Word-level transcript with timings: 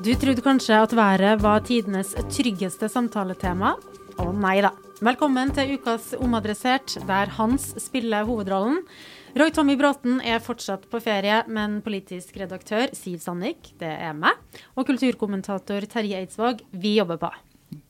Du 0.00 0.14
trodde 0.16 0.40
kanskje 0.40 0.78
at 0.80 0.92
været 0.96 1.42
var 1.44 1.60
tidenes 1.60 2.14
tryggeste 2.32 2.88
samtaletema? 2.88 3.74
Å 4.16 4.30
nei 4.32 4.54
da. 4.64 4.70
Velkommen 5.04 5.52
til 5.52 5.74
ukas 5.76 6.14
Omadressert, 6.16 6.94
der 7.04 7.28
Hans 7.36 7.66
spiller 7.84 8.24
hovedrollen. 8.24 8.78
Roy 9.36 9.52
Tommy 9.52 9.74
Bråten 9.76 10.22
er 10.24 10.40
fortsatt 10.40 10.86
på 10.88 11.02
ferie, 11.04 11.42
men 11.52 11.82
politisk 11.84 12.38
redaktør 12.40 12.88
Siv 12.96 13.18
Sandvik, 13.20 13.74
det 13.82 13.92
er 13.92 14.16
meg, 14.16 14.40
og 14.72 14.88
kulturkommentator 14.88 15.84
Terje 15.92 16.22
Eidsvåg, 16.22 16.64
vi 16.72 16.94
jobber 16.96 17.20
på. 17.20 17.30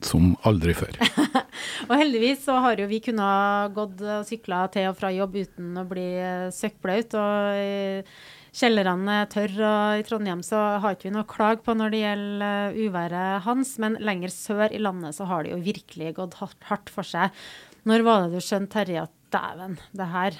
Som 0.02 0.34
aldri 0.42 0.74
før. 0.74 0.98
Og 1.90 1.94
heldigvis 1.94 2.42
så 2.42 2.58
har 2.64 2.82
jo 2.82 2.90
vi 2.90 2.98
kunnet 3.04 3.72
gått 3.76 4.02
og 4.02 4.26
sykla 4.28 4.64
til 4.72 4.90
og 4.90 4.98
fra 4.98 5.12
jobb 5.14 5.38
uten 5.40 5.78
å 5.80 5.86
bli 5.88 6.08
søkkblaut. 6.52 7.16
Og 7.16 7.62
eh, 7.62 8.20
kjellerne 8.56 9.22
er 9.22 9.30
tørre, 9.30 9.70
og 9.70 10.00
i 10.00 10.04
Trondheim 10.06 10.42
så 10.46 10.60
har 10.82 10.96
ikke 10.96 11.08
vi 11.08 11.14
noe 11.14 11.26
å 11.26 11.30
klage 11.30 11.64
på 11.66 11.74
når 11.76 11.94
det 11.94 12.02
gjelder 12.02 12.46
eh, 12.74 12.78
uværet 12.86 13.46
hans. 13.46 13.74
Men 13.82 13.98
lenger 14.02 14.34
sør 14.34 14.68
i 14.74 14.82
landet 14.82 15.16
så 15.18 15.28
har 15.30 15.44
det 15.44 15.54
jo 15.54 15.64
virkelig 15.64 16.14
gått 16.18 16.38
hardt, 16.40 16.90
for 16.90 17.06
seg. 17.06 17.34
Når 17.88 18.06
var 18.06 18.24
det 18.24 18.38
du 18.38 18.44
skjønte, 18.44 18.72
Terje, 18.74 19.06
at 19.06 19.14
dæven, 19.30 19.78
det 19.96 20.08
her 20.12 20.38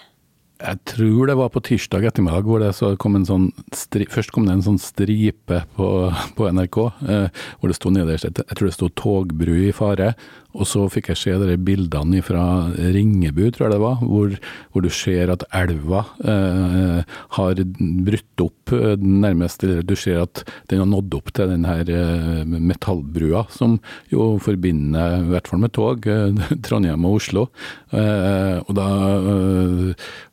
Jeg 0.60 0.78
tror 0.84 1.30
det 1.30 1.36
var 1.38 1.48
på 1.54 1.62
tirsdag 1.64 2.04
ettermiddag 2.04 2.44
hvor 2.44 2.60
det 2.60 2.98
kom 3.00 3.16
en 3.16 3.24
sånn 3.24 3.46
stri, 3.72 4.04
Først 4.10 4.32
kom 4.34 4.44
det 4.48 4.58
en 4.58 4.66
sånn 4.66 4.80
stripe 4.82 5.62
på, 5.76 5.88
på 6.36 6.48
NRK 6.52 6.78
eh, 7.06 7.44
hvor 7.60 7.70
det 7.70 7.78
sto 7.78 7.92
nederst 7.94 8.28
Jeg 8.28 8.50
tror 8.50 8.68
det 8.68 8.76
sto 8.76 8.90
'togbru 8.90 9.54
i 9.68 9.72
fare'. 9.72 10.12
Og 10.54 10.66
så 10.68 10.86
fikk 10.90 11.12
jeg 11.12 11.20
se 11.20 11.36
de 11.40 11.56
bildene 11.62 12.22
fra 12.26 12.44
Ringebu, 12.74 13.46
tror 13.54 13.68
jeg 13.68 13.74
det 13.76 13.82
var, 13.82 14.00
hvor, 14.02 14.34
hvor 14.72 14.84
du 14.84 14.90
ser 14.92 15.30
at 15.32 15.44
elva 15.56 16.04
eh, 16.24 17.18
har 17.36 17.62
brutt 18.06 18.44
opp 18.44 18.74
eh, 18.74 18.96
nærmest. 19.00 19.64
Eller 19.64 19.84
du 19.86 19.94
ser 19.98 20.22
at 20.24 20.42
den 20.70 20.82
har 20.82 20.90
nådd 20.90 21.18
opp 21.20 21.32
til 21.36 21.52
den 21.52 21.68
her 21.68 21.90
eh, 21.90 22.42
metallbrua, 22.46 23.46
som 23.54 23.78
jo 24.12 24.32
forbinder, 24.42 25.20
i 25.20 25.30
hvert 25.34 25.50
fall 25.50 25.62
med 25.62 25.74
tog, 25.76 26.08
eh, 26.10 26.50
Trondheim 26.66 27.06
og 27.06 27.20
Oslo. 27.20 27.46
Og 27.90 28.74
da 28.76 28.88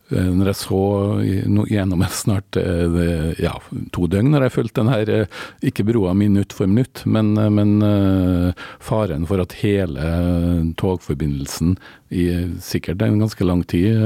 når 0.07 0.49
jeg 0.51 0.57
så 0.61 0.81
gjennom 1.67 2.03
snart 2.13 2.55
ja, 3.41 3.55
to 3.91 4.05
døgn 4.07 4.37
har 4.37 4.45
jeg 4.45 4.53
fulgt 4.53 4.77
den 4.77 4.91
her, 4.91 5.09
ikke 5.65 5.83
broa 5.89 6.13
minutt 6.15 6.55
for 6.55 6.69
minutt, 6.69 7.01
men, 7.09 7.33
men 7.35 7.73
faren 8.79 9.27
for 9.27 9.43
at 9.43 9.57
hele 9.59 10.06
togforbindelsen 10.79 11.75
i 12.13 12.25
sikkert 12.63 13.01
en 13.03 13.19
ganske 13.21 13.47
lang 13.47 13.63
tid 13.67 13.97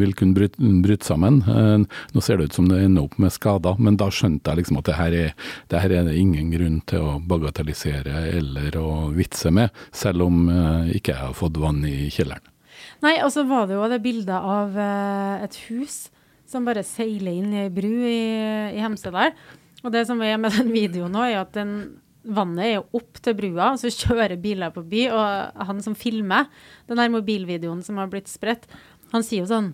vil 0.00 0.14
kunne 0.18 0.36
bryte, 0.36 0.70
bryte 0.84 1.06
sammen. 1.06 1.40
Nå 1.44 2.22
ser 2.24 2.40
det 2.40 2.50
ut 2.50 2.58
som 2.58 2.68
det 2.70 2.80
ender 2.84 3.08
opp 3.08 3.18
med 3.20 3.34
skader, 3.34 3.80
men 3.80 3.98
da 4.00 4.08
skjønte 4.12 4.52
jeg 4.52 4.62
liksom 4.62 4.80
at 4.80 4.88
det 4.88 4.98
her, 4.98 5.16
er, 5.24 5.34
det 5.72 5.82
her 5.82 5.96
er 5.98 6.12
ingen 6.14 6.52
grunn 6.54 6.78
til 6.90 7.04
å 7.04 7.18
bagatellisere 7.30 8.26
eller 8.38 8.78
å 8.80 9.10
vitse 9.16 9.52
med, 9.54 9.74
selv 9.92 10.28
om 10.28 10.46
ikke 10.94 11.14
jeg 11.14 11.20
har 11.20 11.36
fått 11.36 11.60
vann 11.60 11.84
i 11.88 12.08
kjelleren. 12.12 12.46
Nei, 13.04 13.18
og 13.24 13.32
så 13.32 13.44
var 13.48 13.68
det 13.68 13.76
jo 13.76 13.88
det 13.88 14.02
bildet 14.04 14.36
av 14.36 14.76
et 14.80 15.56
hus 15.68 16.08
som 16.50 16.66
bare 16.66 16.82
seiler 16.86 17.38
inn 17.38 17.54
i 17.54 17.64
ei 17.64 17.72
bru 17.72 17.92
i, 18.04 18.20
i 18.74 18.82
Hemsedal. 18.82 19.34
Og 19.84 19.92
det 19.94 20.04
som 20.08 20.20
er 20.24 20.38
med 20.40 20.54
den 20.56 20.72
videoen 20.74 21.14
nå, 21.14 21.24
er 21.28 21.40
at 21.44 21.54
den, 21.56 21.74
vannet 22.24 22.64
er 22.66 22.74
jo 22.74 23.00
opp 23.00 23.20
til 23.24 23.36
brua, 23.38 23.72
og 23.72 23.80
så 23.80 23.92
kjører 23.92 24.40
biler 24.40 24.72
på 24.74 24.84
by, 24.86 25.04
og 25.14 25.62
han 25.70 25.84
som 25.84 25.96
filmer 25.98 26.50
den 26.90 27.00
her 27.00 27.12
mobilvideoen 27.12 27.84
som 27.86 28.00
har 28.00 28.10
blitt 28.12 28.30
spredt, 28.30 28.68
han 29.14 29.24
sier 29.26 29.44
jo 29.44 29.50
sånn 29.50 29.72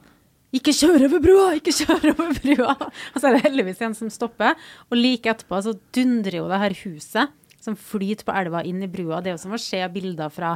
ikke 0.54 0.72
kjør 0.72 1.08
over 1.08 1.20
brua! 1.20 1.46
Ikke 1.58 1.74
kjør 1.74 2.12
over 2.14 2.30
brua! 2.38 2.76
Og 2.86 3.18
så 3.18 3.28
er 3.28 3.36
det 3.36 3.46
heldigvis 3.48 3.82
en 3.84 3.96
som 3.98 4.12
stopper. 4.12 4.54
Og 4.88 4.96
like 4.96 5.28
etterpå 5.28 5.58
så 5.64 5.74
dundrer 5.92 6.38
jo 6.38 6.46
det 6.48 6.60
her 6.62 6.76
huset 6.84 7.34
som 7.60 7.76
flyter 7.76 8.24
på 8.24 8.34
elva 8.38 8.62
inn 8.64 8.78
i 8.84 8.88
brua. 8.90 9.18
Det 9.20 9.32
er 9.32 9.36
jo 9.36 9.42
som 9.42 9.56
å 9.56 9.60
se 9.60 9.80
bilder 9.92 10.30
fra 10.32 10.54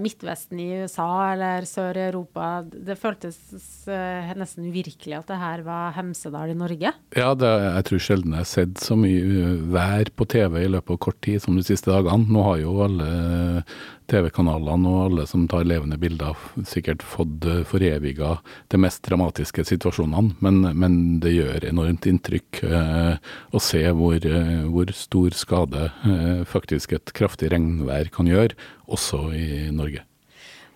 Midtvesten 0.00 0.60
i 0.62 0.68
USA 0.84 1.08
eller 1.32 1.66
sør 1.68 1.98
i 1.98 2.04
Europa. 2.06 2.62
Det 2.64 2.96
føltes 3.00 3.36
uh, 3.90 4.30
nesten 4.38 4.68
uvirkelig 4.70 5.18
at 5.18 5.30
det 5.30 5.40
her 5.40 5.64
var 5.66 5.94
Hemsedal 5.96 6.52
i 6.52 6.56
Norge. 6.58 6.92
Ja, 7.16 7.32
det, 7.38 7.50
jeg 7.64 7.88
tror 7.88 8.04
sjelden 8.06 8.36
jeg 8.36 8.44
har 8.44 8.50
sett 8.50 8.80
så 8.82 8.96
mye 8.98 9.20
eh, 9.26 9.52
vær 9.74 10.10
på 10.16 10.26
TV 10.30 10.62
i 10.62 10.70
løpet 10.70 10.94
av 10.94 11.02
kort 11.08 11.20
tid 11.24 11.42
som 11.42 11.58
de 11.58 11.64
siste 11.66 11.90
dagene. 11.92 12.30
Nå 12.30 12.44
har 12.46 12.62
jo 12.62 12.76
alle 12.86 13.10
TV-kanalene 14.10 14.90
og 14.90 15.00
alle 15.06 15.26
som 15.28 15.46
tar 15.50 15.66
levende 15.66 15.98
bilder, 16.00 16.36
sikkert 16.68 17.02
fått 17.02 17.46
foreviga 17.66 18.36
de 18.72 18.80
mest 18.80 19.02
dramatiske 19.06 19.64
situasjonene, 19.66 20.36
men, 20.44 20.60
men 20.78 20.98
det 21.22 21.34
gjør 21.34 21.66
enormt 21.66 22.06
inntrykk 22.06 22.62
eh, 22.66 23.16
å 23.50 23.62
se 23.62 23.82
hvor, 23.98 24.22
hvor, 24.70 24.94
stor 24.96 25.34
skade 25.36 25.88
eh, 26.06 26.44
faktisk 26.48 26.94
et 26.96 27.14
kraftig 27.16 27.50
regnvær 27.52 28.12
kan 28.14 28.30
gjøre, 28.30 28.54
også 28.92 29.22
i 29.34 29.46
Norge. 29.74 30.04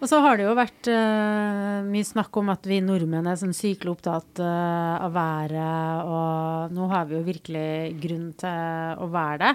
Og 0.00 0.08
så 0.08 0.16
har 0.24 0.38
det 0.38 0.46
jo 0.46 0.56
vært 0.56 0.88
uh, 0.88 1.84
mye 1.84 2.06
snakk 2.08 2.36
om 2.40 2.48
at 2.52 2.64
vi 2.68 2.78
nordmenn 2.80 3.28
er 3.28 3.36
sånn 3.36 3.52
sykelig 3.56 3.98
opptatt 3.98 4.40
uh, 4.40 4.96
av 5.04 5.12
været, 5.12 6.06
og 6.08 6.76
nå 6.76 6.86
har 6.88 7.08
vi 7.08 7.18
jo 7.18 7.26
virkelig 7.26 7.70
grunn 8.00 8.30
til 8.40 9.02
å 9.04 9.08
være 9.12 9.40
det. 9.42 9.50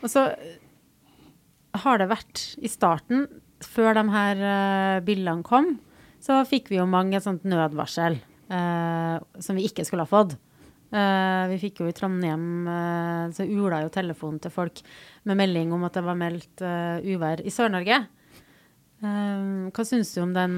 Og 0.00 0.12
så 0.12 0.24
har 1.84 2.00
det 2.00 2.08
vært 2.08 2.44
i 2.64 2.70
starten, 2.72 3.26
før 3.64 3.98
de 3.98 4.06
her 4.14 4.40
uh, 4.40 5.04
bildene 5.04 5.44
kom, 5.44 5.74
så 6.24 6.40
fikk 6.48 6.72
vi 6.72 6.80
jo 6.80 6.88
mange 6.88 7.18
et 7.18 7.26
sånt 7.26 7.44
nødvarsel 7.44 8.16
som 8.54 9.56
vi 9.56 9.64
ikke 9.66 9.84
skulle 9.88 10.04
ha 10.04 10.08
fått. 10.08 10.34
Uh, 10.92 11.50
vi 11.50 11.60
fikk 11.62 11.80
jo 11.82 11.88
i 11.90 11.94
Trondheim 11.96 12.68
uh, 12.68 13.30
Så 13.34 13.46
ula 13.48 13.80
jo 13.82 13.88
telefonen 13.90 14.38
til 14.42 14.52
folk 14.54 14.82
med 15.26 15.40
melding 15.40 15.72
om 15.74 15.86
at 15.88 15.96
det 15.96 16.04
var 16.06 16.18
meldt 16.20 16.62
uh, 16.62 17.00
uvær 17.02 17.42
i 17.42 17.52
Sør-Norge. 17.54 18.04
Hva 19.04 19.82
syns 19.84 20.14
du 20.14 20.22
om 20.22 20.30
den 20.32 20.52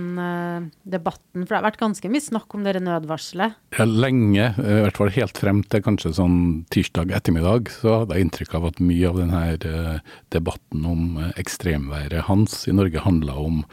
debatten? 0.87 1.40
For 1.40 1.50
det 1.50 1.56
har 1.56 1.64
vært 1.64 1.81
ganske 1.81 2.11
mye 2.12 2.23
snakk 2.23 2.52
om 2.55 2.62
dere 2.62 2.78
nødvarselet. 2.84 3.56
Ja, 3.75 3.87
lenge, 3.88 4.52
i 4.55 4.76
hvert 4.84 5.00
fall 5.00 5.11
helt 5.17 5.40
frem 5.40 5.64
til 5.67 5.82
kanskje 5.82 6.12
sånn 6.14 6.37
tirsdag 6.70 7.11
ettermiddag, 7.17 7.73
så 7.75 8.05
hadde 8.05 8.14
jeg 8.14 8.28
inntrykk 8.28 8.55
av 8.61 8.69
at 8.69 8.78
mye 8.78 9.11
av 9.11 9.19
denne 9.19 9.99
debatten 10.37 10.87
om 10.87 11.19
ekstremværet 11.34 12.28
hans 12.28 12.61
i 12.70 12.76
Norge 12.76 13.02
handla 13.02 13.34
om 13.49 13.64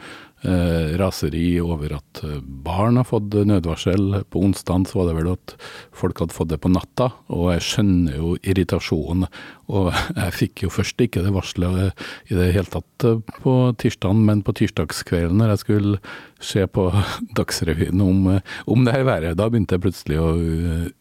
eh, 0.44 0.94
raseri 1.00 1.60
over 1.62 1.96
at 1.98 2.22
eh, 2.24 2.38
barn 2.40 3.00
har 3.00 3.08
fått 3.08 3.34
nødvarsel. 3.48 4.22
På 4.30 4.44
onsdag 4.44 4.90
var 4.94 5.08
det 5.08 5.16
vel 5.18 5.32
at 5.32 5.56
folk 5.94 6.22
hadde 6.22 6.36
fått 6.36 6.52
det 6.52 6.60
på 6.62 6.72
natta, 6.72 7.10
og 7.32 7.52
jeg 7.54 7.66
skjønner 7.68 8.18
jo 8.20 8.34
irritasjonen. 8.42 9.28
Og 9.72 9.90
jeg 9.92 10.34
fikk 10.36 10.64
jo 10.66 10.72
først 10.72 11.00
ikke 11.00 11.22
det 11.24 11.32
varselet 11.34 12.04
i 12.30 12.36
det 12.36 12.50
hele 12.56 12.70
tatt 12.70 13.06
eh, 13.08 13.20
på 13.44 13.54
tirsdagen, 13.80 14.24
men 14.26 14.42
på 14.44 14.54
tirsdagskvelden 14.60 15.40
når 15.40 15.54
jeg 15.54 15.62
skulle 15.64 16.00
se 16.44 16.66
på 16.68 16.86
Dagsrevyen 17.38 18.02
om, 18.04 18.26
eh, 18.34 18.56
om 18.70 18.84
det 18.84 18.96
her 18.96 19.06
været, 19.08 19.38
da 19.40 19.48
begynte 19.48 19.78
jeg 19.78 19.84
plutselig 19.86 20.20
å 20.20 20.32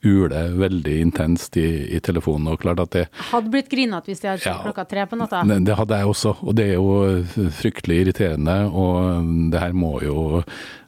ule 0.04 0.44
veldig 0.60 1.00
intenst 1.08 1.58
i, 1.60 1.68
i 1.96 2.00
telefonen. 2.04 2.54
og 2.54 2.62
klart 2.64 2.84
at 2.84 2.96
det 2.96 3.08
Hadde 3.32 3.52
blitt 3.54 3.72
grinete 3.72 4.12
hvis 4.12 4.24
de 4.24 4.32
hadde 4.32 4.44
skjedd 4.46 4.56
ja, 4.56 4.62
klokka 4.68 4.88
tre 4.90 5.08
på 5.10 5.20
natta? 5.20 5.44
Det 5.44 5.80
hadde 5.80 6.00
jeg 6.00 6.14
også, 6.14 6.38
og 6.42 6.56
det 6.58 6.70
er 6.72 6.80
jo 6.80 7.50
fryktelig 7.60 8.00
irriterende. 8.04 8.58
og 8.70 9.52
det 9.52 9.60
her 9.60 9.76
må 9.76 9.98
jo 10.04 10.44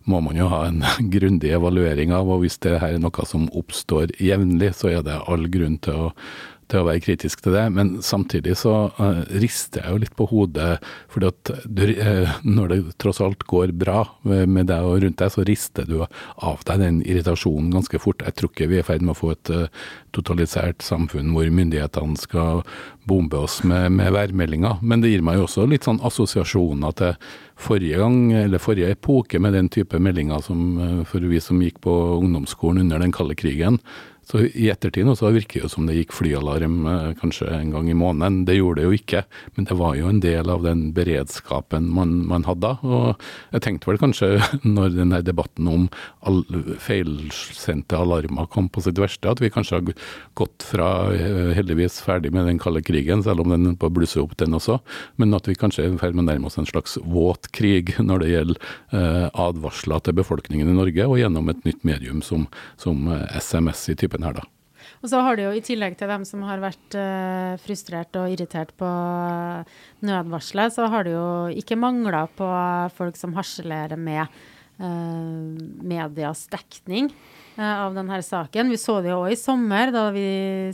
må 0.06 0.22
man 0.22 0.38
jo 0.38 0.48
ha 0.52 0.66
en 0.70 0.84
grundig 1.14 1.52
evaluering 1.58 2.14
av, 2.16 2.30
og 2.30 2.44
hvis 2.44 2.60
det 2.66 2.80
her 2.82 2.96
er 2.96 3.02
noe 3.02 3.28
som 3.28 3.48
oppstår 3.58 4.14
jevnlig, 4.22 4.74
så 4.78 4.94
er 4.94 5.06
det 5.06 5.22
all 5.26 5.50
grunn 5.52 5.80
til 5.84 6.08
å 6.08 6.12
til 6.72 6.82
å 6.82 6.88
være 6.88 7.02
kritisk 7.04 7.44
til 7.46 7.54
det, 7.56 7.66
men 7.76 7.92
samtidig 8.06 8.56
så 8.58 8.74
uh, 8.98 9.22
rister 9.42 9.84
jeg 9.84 9.94
jo 9.94 10.02
litt 10.02 10.16
på 10.18 10.28
hodet. 10.32 10.80
du, 11.16 11.84
uh, 11.86 12.32
når 12.44 12.72
det 12.72 12.80
tross 13.02 13.22
alt 13.22 13.46
går 13.46 13.74
bra 13.78 14.04
med 14.24 14.68
deg 14.72 14.86
og 14.86 15.04
rundt 15.04 15.20
deg, 15.22 15.32
så 15.32 15.46
rister 15.46 15.86
du 15.86 16.00
av 16.02 16.66
deg 16.66 16.82
den 16.82 17.02
irritasjonen 17.06 17.74
ganske 17.76 18.02
fort. 18.02 18.26
Jeg 18.26 18.38
tror 18.38 18.52
ikke 18.52 18.70
vi 18.72 18.80
er 18.80 18.86
i 18.86 18.88
ferd 18.88 19.06
med 19.06 19.14
å 19.14 19.20
få 19.20 19.32
et 19.36 19.54
uh, 19.54 19.86
totalisert 20.16 20.82
samfunn 20.86 21.34
hvor 21.36 21.50
myndighetene 21.54 22.18
skal 22.18 22.64
bombe 23.06 23.38
oss 23.46 23.60
med, 23.64 23.92
med, 23.94 24.14
værmeldinger. 24.16 24.82
Men 24.82 25.04
det 25.04 25.14
gir 25.14 25.26
meg 25.26 25.38
jo 25.38 25.46
også 25.46 25.68
litt 25.70 25.86
sånn 25.86 26.02
assosiasjoner 26.06 26.96
til 26.98 27.14
forrige 27.62 28.02
gang, 28.02 28.18
eller 28.36 28.60
forrige 28.60 28.96
epoke 28.96 29.40
med 29.40 29.54
den 29.56 29.70
type 29.72 30.00
meldinger 30.02 30.42
som 30.44 31.06
for 31.08 31.24
vi 31.24 31.40
som 31.44 31.62
gikk 31.64 31.78
på 31.86 31.94
ungdomsskolen 32.18 32.84
under 32.84 33.00
den 33.00 33.14
kalde 33.16 33.38
krigen 33.40 33.80
så 34.26 34.42
i 34.42 34.70
ettertid 34.74 35.06
så 35.18 35.30
virker 35.30 35.66
det 35.66 35.70
som 35.70 35.86
det 35.86 36.00
gikk 36.00 36.14
flyalarm 36.18 36.80
eh, 36.90 37.10
kanskje 37.20 37.46
en 37.54 37.70
gang 37.76 37.90
i 37.92 37.98
måneden. 37.98 38.42
Det 38.48 38.58
gjorde 38.58 38.82
det 38.82 38.88
jo 38.88 38.98
ikke, 38.98 39.22
men 39.54 39.68
det 39.70 39.78
var 39.78 39.94
jo 40.00 40.10
en 40.10 40.22
del 40.24 40.50
av 40.50 40.64
den 40.66 40.88
beredskapen 40.98 41.92
man, 41.94 42.16
man 42.26 42.48
hadde. 42.48 42.72
Og 42.82 43.22
jeg 43.54 43.66
tenkte 43.66 43.92
vel 43.92 44.02
kanskje, 44.02 44.32
når 44.78 44.96
denne 44.96 45.22
debatten 45.26 45.70
om 45.70 45.86
feilsendte 46.82 48.00
alarmer 48.02 48.50
kom 48.50 48.70
på 48.74 48.82
sitt 48.86 48.98
verste, 49.02 49.30
at 49.30 49.44
vi 49.44 49.52
kanskje 49.54 49.78
har 49.78 49.94
gått 50.42 50.66
fra 50.66 50.90
eh, 51.14 51.54
heldigvis 51.60 52.00
ferdig 52.06 52.34
med 52.34 52.50
den 52.50 52.62
kalde 52.62 52.82
krigen, 52.86 53.22
selv 53.26 53.46
om 53.46 53.54
den 53.54 53.78
blusser 53.78 54.24
opp 54.26 54.34
den 54.42 54.58
også, 54.58 54.80
men 55.22 55.38
at 55.38 55.46
vi 55.46 55.58
kanskje 55.60 55.86
er 55.86 55.94
i 55.94 56.02
ferd 56.02 56.18
med 56.18 56.26
å 56.26 56.30
nærme 56.32 56.50
oss 56.50 56.58
en 56.58 56.70
slags 56.70 56.98
våt 57.06 57.52
krig 57.54 57.94
når 58.10 58.26
det 58.26 58.34
gjelder 58.34 58.74
eh, 58.90 59.30
advarsler 59.30 60.02
til 60.02 60.18
befolkningen 60.18 60.74
i 60.74 60.78
Norge, 60.82 61.06
og 61.06 61.22
gjennom 61.22 61.54
et 61.54 61.62
nytt 61.70 61.86
medium 61.86 62.26
som, 62.26 62.50
som 62.82 63.06
SMS 63.38 63.86
i 63.94 64.00
type 64.02 64.15
gruppen 64.16 64.28
her, 64.28 64.40
da. 64.40 64.48
Og 65.02 65.10
så 65.10 65.20
har 65.22 65.36
det 65.36 65.46
jo 65.46 65.54
i 65.56 65.64
tillegg 65.66 65.96
til 65.98 66.10
dem 66.10 66.26
som 66.26 66.44
har 66.46 66.62
vært 66.62 66.98
uh, 66.98 67.58
frustrert 67.64 68.16
og 68.16 68.32
irritert 68.32 68.74
på 68.78 68.90
nødvarselet, 70.06 70.74
så 70.74 70.90
har 70.90 71.06
det 71.06 71.16
jo 71.16 71.30
ikke 71.58 71.78
mangla 71.78 72.28
på 72.28 72.48
folk 72.96 73.18
som 73.18 73.34
harselerer 73.36 73.98
med 73.98 74.26
uh, 74.80 75.58
medias 75.82 76.46
dekning 76.52 77.10
uh, 77.58 77.88
av 77.88 77.98
denne 77.98 78.22
saken. 78.22 78.70
Vi 78.70 78.78
så 78.82 79.00
det 79.02 79.12
jo 79.14 79.24
òg 79.26 79.34
i 79.34 79.40
sommer, 79.40 79.94
da 79.94 80.08
vi 80.14 80.28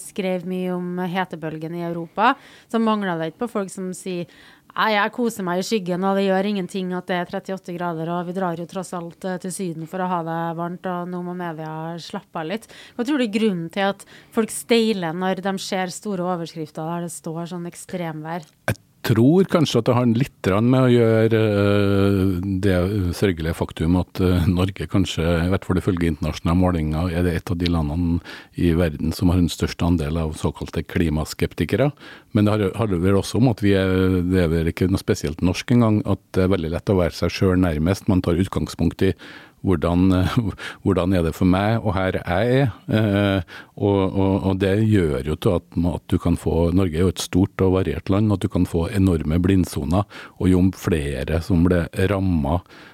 skrev 0.04 0.46
mye 0.50 0.76
om 0.76 1.04
hetebølgen 1.08 1.80
i 1.80 1.86
Europa. 1.88 2.36
Så 2.68 2.84
mangla 2.84 3.18
det 3.20 3.32
ikke 3.32 3.46
på 3.46 3.54
folk 3.60 3.72
som 3.74 3.94
sier 3.96 4.28
jeg 4.72 5.12
koser 5.16 5.46
meg 5.46 5.62
i 5.62 5.66
skyggen, 5.66 6.04
og 6.08 6.18
det 6.18 6.28
gjør 6.28 6.48
ingenting 6.52 6.94
at 6.96 7.10
det 7.10 7.18
er 7.18 7.32
38 7.42 7.76
grader, 7.76 8.12
og 8.14 8.30
vi 8.30 8.36
drar 8.38 8.60
jo 8.60 8.68
tross 8.70 8.94
alt 8.98 9.26
eh, 9.28 9.40
til 9.44 9.54
Syden 9.56 9.90
for 9.90 10.04
å 10.04 10.10
ha 10.12 10.22
det 10.28 10.40
varmt, 10.60 10.88
og 10.88 11.10
nå 11.12 11.24
må 11.26 11.36
media 11.38 11.98
slappe 12.02 12.40
av 12.40 12.48
litt. 12.54 12.70
Hva 12.96 13.08
tror 13.08 13.20
du 13.20 13.26
er 13.28 13.34
grunnen 13.34 13.68
til 13.74 13.90
at 13.92 14.06
folk 14.36 14.54
steiler 14.54 15.18
når 15.18 15.44
de 15.44 15.56
ser 15.62 15.92
store 15.94 16.26
overskrifter 16.36 16.88
der 16.88 17.08
det 17.08 17.14
står 17.14 17.52
sånn 17.52 17.68
ekstremvær? 17.70 18.48
Jeg 18.72 18.80
tror 19.06 19.48
kanskje 19.52 19.82
at 19.82 19.88
det 19.90 19.96
har 19.98 20.10
litt 20.10 20.50
med 20.66 20.78
å 20.80 20.92
gjøre 20.92 21.40
eh, 21.40 22.22
det 22.64 22.76
sørgelige 23.18 23.58
faktum 23.58 23.98
at 24.00 24.22
eh, 24.24 24.48
Norge 24.50 24.88
kanskje, 24.90 25.26
i 25.46 25.52
hvert 25.52 25.68
fall 25.68 25.82
ifølge 25.82 26.10
internasjonale 26.12 26.60
målinger, 26.60 27.12
er 27.14 27.26
det 27.26 27.36
et 27.38 27.54
av 27.54 27.60
de 27.62 27.70
landene 27.72 28.20
i 28.56 28.74
verden 28.78 29.14
som 29.16 29.32
har 29.32 29.42
den 29.42 29.52
største 29.52 29.86
andel 29.88 30.20
av 30.22 30.34
såkalte 30.40 30.84
klimaskeptikere. 30.84 31.92
Men 32.36 32.48
det 32.48 32.72
handler 32.80 33.04
vel 33.04 33.20
også 33.20 33.42
om 33.42 33.52
at 33.52 33.64
vi 33.64 33.76
er, 33.78 34.22
det 34.28 34.46
er 34.46 34.52
vel 34.52 34.72
ikke 34.72 34.90
noe 34.92 35.02
spesielt 35.02 35.44
norsk 35.46 35.76
engang, 35.76 36.02
at 36.10 36.22
det 36.36 36.46
er 36.46 36.54
veldig 36.56 36.74
lett 36.76 36.92
å 36.94 37.00
være 37.00 37.18
seg 37.18 37.34
sjøl 37.34 37.62
nærmest. 37.62 38.10
Man 38.12 38.24
tar 38.26 38.40
utgangspunkt 38.42 39.06
i 39.06 39.14
hvordan, 39.62 40.12
hvordan, 40.84 41.14
er 41.14 41.26
det 41.26 41.34
for 41.38 41.50
meg 41.50 41.82
og 41.82 41.96
her 41.96 42.18
jeg 42.20 42.62
er? 42.62 42.72
Eh, 42.92 43.58
og, 43.78 44.00
og, 44.12 44.34
og, 44.52 44.60
det 44.62 44.74
gjør 44.90 45.28
jo 45.32 45.38
til 45.38 45.58
at, 45.60 45.68
at, 45.94 46.06
du 46.12 46.18
kan 46.22 46.38
få 46.40 46.72
Norge 46.76 46.98
er 46.98 47.06
jo 47.06 47.14
et 47.14 47.24
stort 47.24 47.62
og 47.64 47.76
variert 47.80 48.10
land, 48.14 48.34
at 48.34 48.44
du 48.44 48.50
kan 48.52 48.68
få 48.70 48.88
enorme 48.94 49.40
blindsoner. 49.42 50.08
Og 50.40 50.52
jo 50.52 50.64
flere 50.78 51.42
som 51.46 51.66
ble 51.68 51.86
ramma 52.12 52.60
eh, 52.60 52.91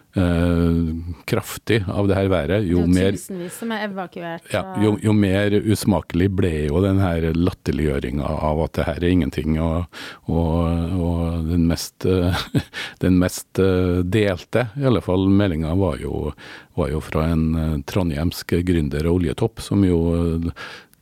kraftig 1.28 1.82
av 1.88 2.08
det 2.10 2.18
her 2.18 2.30
været, 2.32 2.68
jo 2.70 2.86
mer 2.90 3.16
Tusenvis 3.16 3.60
som 3.62 3.72
er 3.76 3.86
evakuert. 3.88 4.48
Ja, 4.54 4.64
jo, 4.84 4.96
jo, 5.04 5.14
mer 5.14 5.54
usmakelig 5.58 6.30
ble 6.38 6.54
jo 6.68 6.82
den 6.84 7.02
her 7.02 7.30
latterliggjøringa 7.36 8.28
av 8.50 8.64
at 8.66 8.78
det 8.78 8.88
her 8.88 9.04
er 9.04 9.16
ingenting. 9.16 9.58
Og, 9.64 10.00
og, 10.32 10.98
og 10.98 11.52
den 11.52 11.68
mest, 11.70 12.08
den 13.04 13.20
mest 13.22 13.62
eh, 13.62 14.02
delte, 14.04 14.68
i 14.78 14.88
alle 14.90 15.04
fall 15.06 15.28
meldinga, 15.30 15.76
var 15.78 16.02
jo, 16.02 16.32
var 16.80 16.92
jo 16.94 17.04
fra 17.04 17.30
en 17.34 17.48
eh, 17.54 17.78
trondhjemsk 17.90 18.58
gründer 18.68 19.08
og 19.08 19.22
oljetopp, 19.22 19.64
som 19.64 19.86
jo 19.88 20.02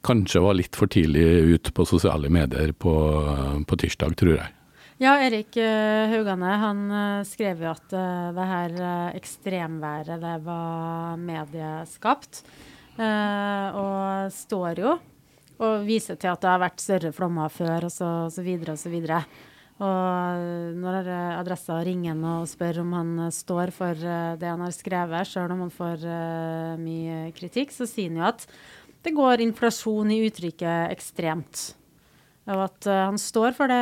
kanskje 0.06 0.44
var 0.44 0.58
litt 0.60 0.78
for 0.78 0.92
tidlig 0.92 1.26
ut 1.56 1.74
på 1.74 1.86
sosiale 1.90 2.30
medier 2.30 2.76
på, 2.78 2.94
på 3.66 3.82
tirsdag, 3.82 4.18
tror 4.20 4.38
jeg. 4.38 4.52
Ja, 4.96 5.18
Erik 5.20 5.58
uh, 5.60 6.08
Haugane 6.08 6.54
han 6.56 6.78
uh, 6.88 7.24
skrev 7.28 7.66
jo 7.66 7.68
at 7.74 7.92
uh, 7.92 8.30
det 8.32 8.46
her 8.48 8.76
ekstremværet 9.18 10.22
det 10.22 10.38
var 10.46 11.20
medieskapt. 11.20 12.46
og 12.96 14.32
står 14.32 14.80
jo 14.80 14.94
og 15.60 15.84
viser 15.84 16.16
til 16.16 16.32
at 16.32 16.40
det 16.40 16.48
har 16.48 16.64
vært 16.64 16.80
større 16.80 17.12
flommer 17.12 17.52
før, 17.52 17.90
og 17.90 17.92
så, 17.92 18.08
og 18.24 18.32
så 18.32 18.44
videre 18.44 18.78
og 18.78 18.80
så 18.80 18.90
videre. 18.92 19.20
Og 19.84 20.80
når 20.80 21.10
adressa 21.42 21.82
ringer 21.84 22.14
han 22.14 22.24
og 22.24 22.48
spør 22.48 22.80
om 22.86 22.94
han 22.96 23.14
står 23.36 23.76
for 23.76 24.00
det 24.00 24.48
han 24.48 24.64
har 24.64 24.76
skrevet, 24.76 25.28
sjøl 25.28 25.52
om 25.52 25.66
han 25.66 25.76
får 25.76 26.08
mye 26.80 27.34
kritikk, 27.36 27.76
så 27.76 27.84
sier 27.84 28.14
han 28.14 28.22
jo 28.24 28.30
at 28.32 28.48
det 29.04 29.16
går 29.16 29.44
inflasjon 29.44 30.16
i 30.16 30.24
uttrykket 30.30 30.96
'ekstremt' 30.96 31.74
av 32.52 32.62
at 32.68 32.88
uh, 32.90 33.02
han 33.10 33.20
står 33.22 33.56
for 33.58 33.72
det 33.72 33.82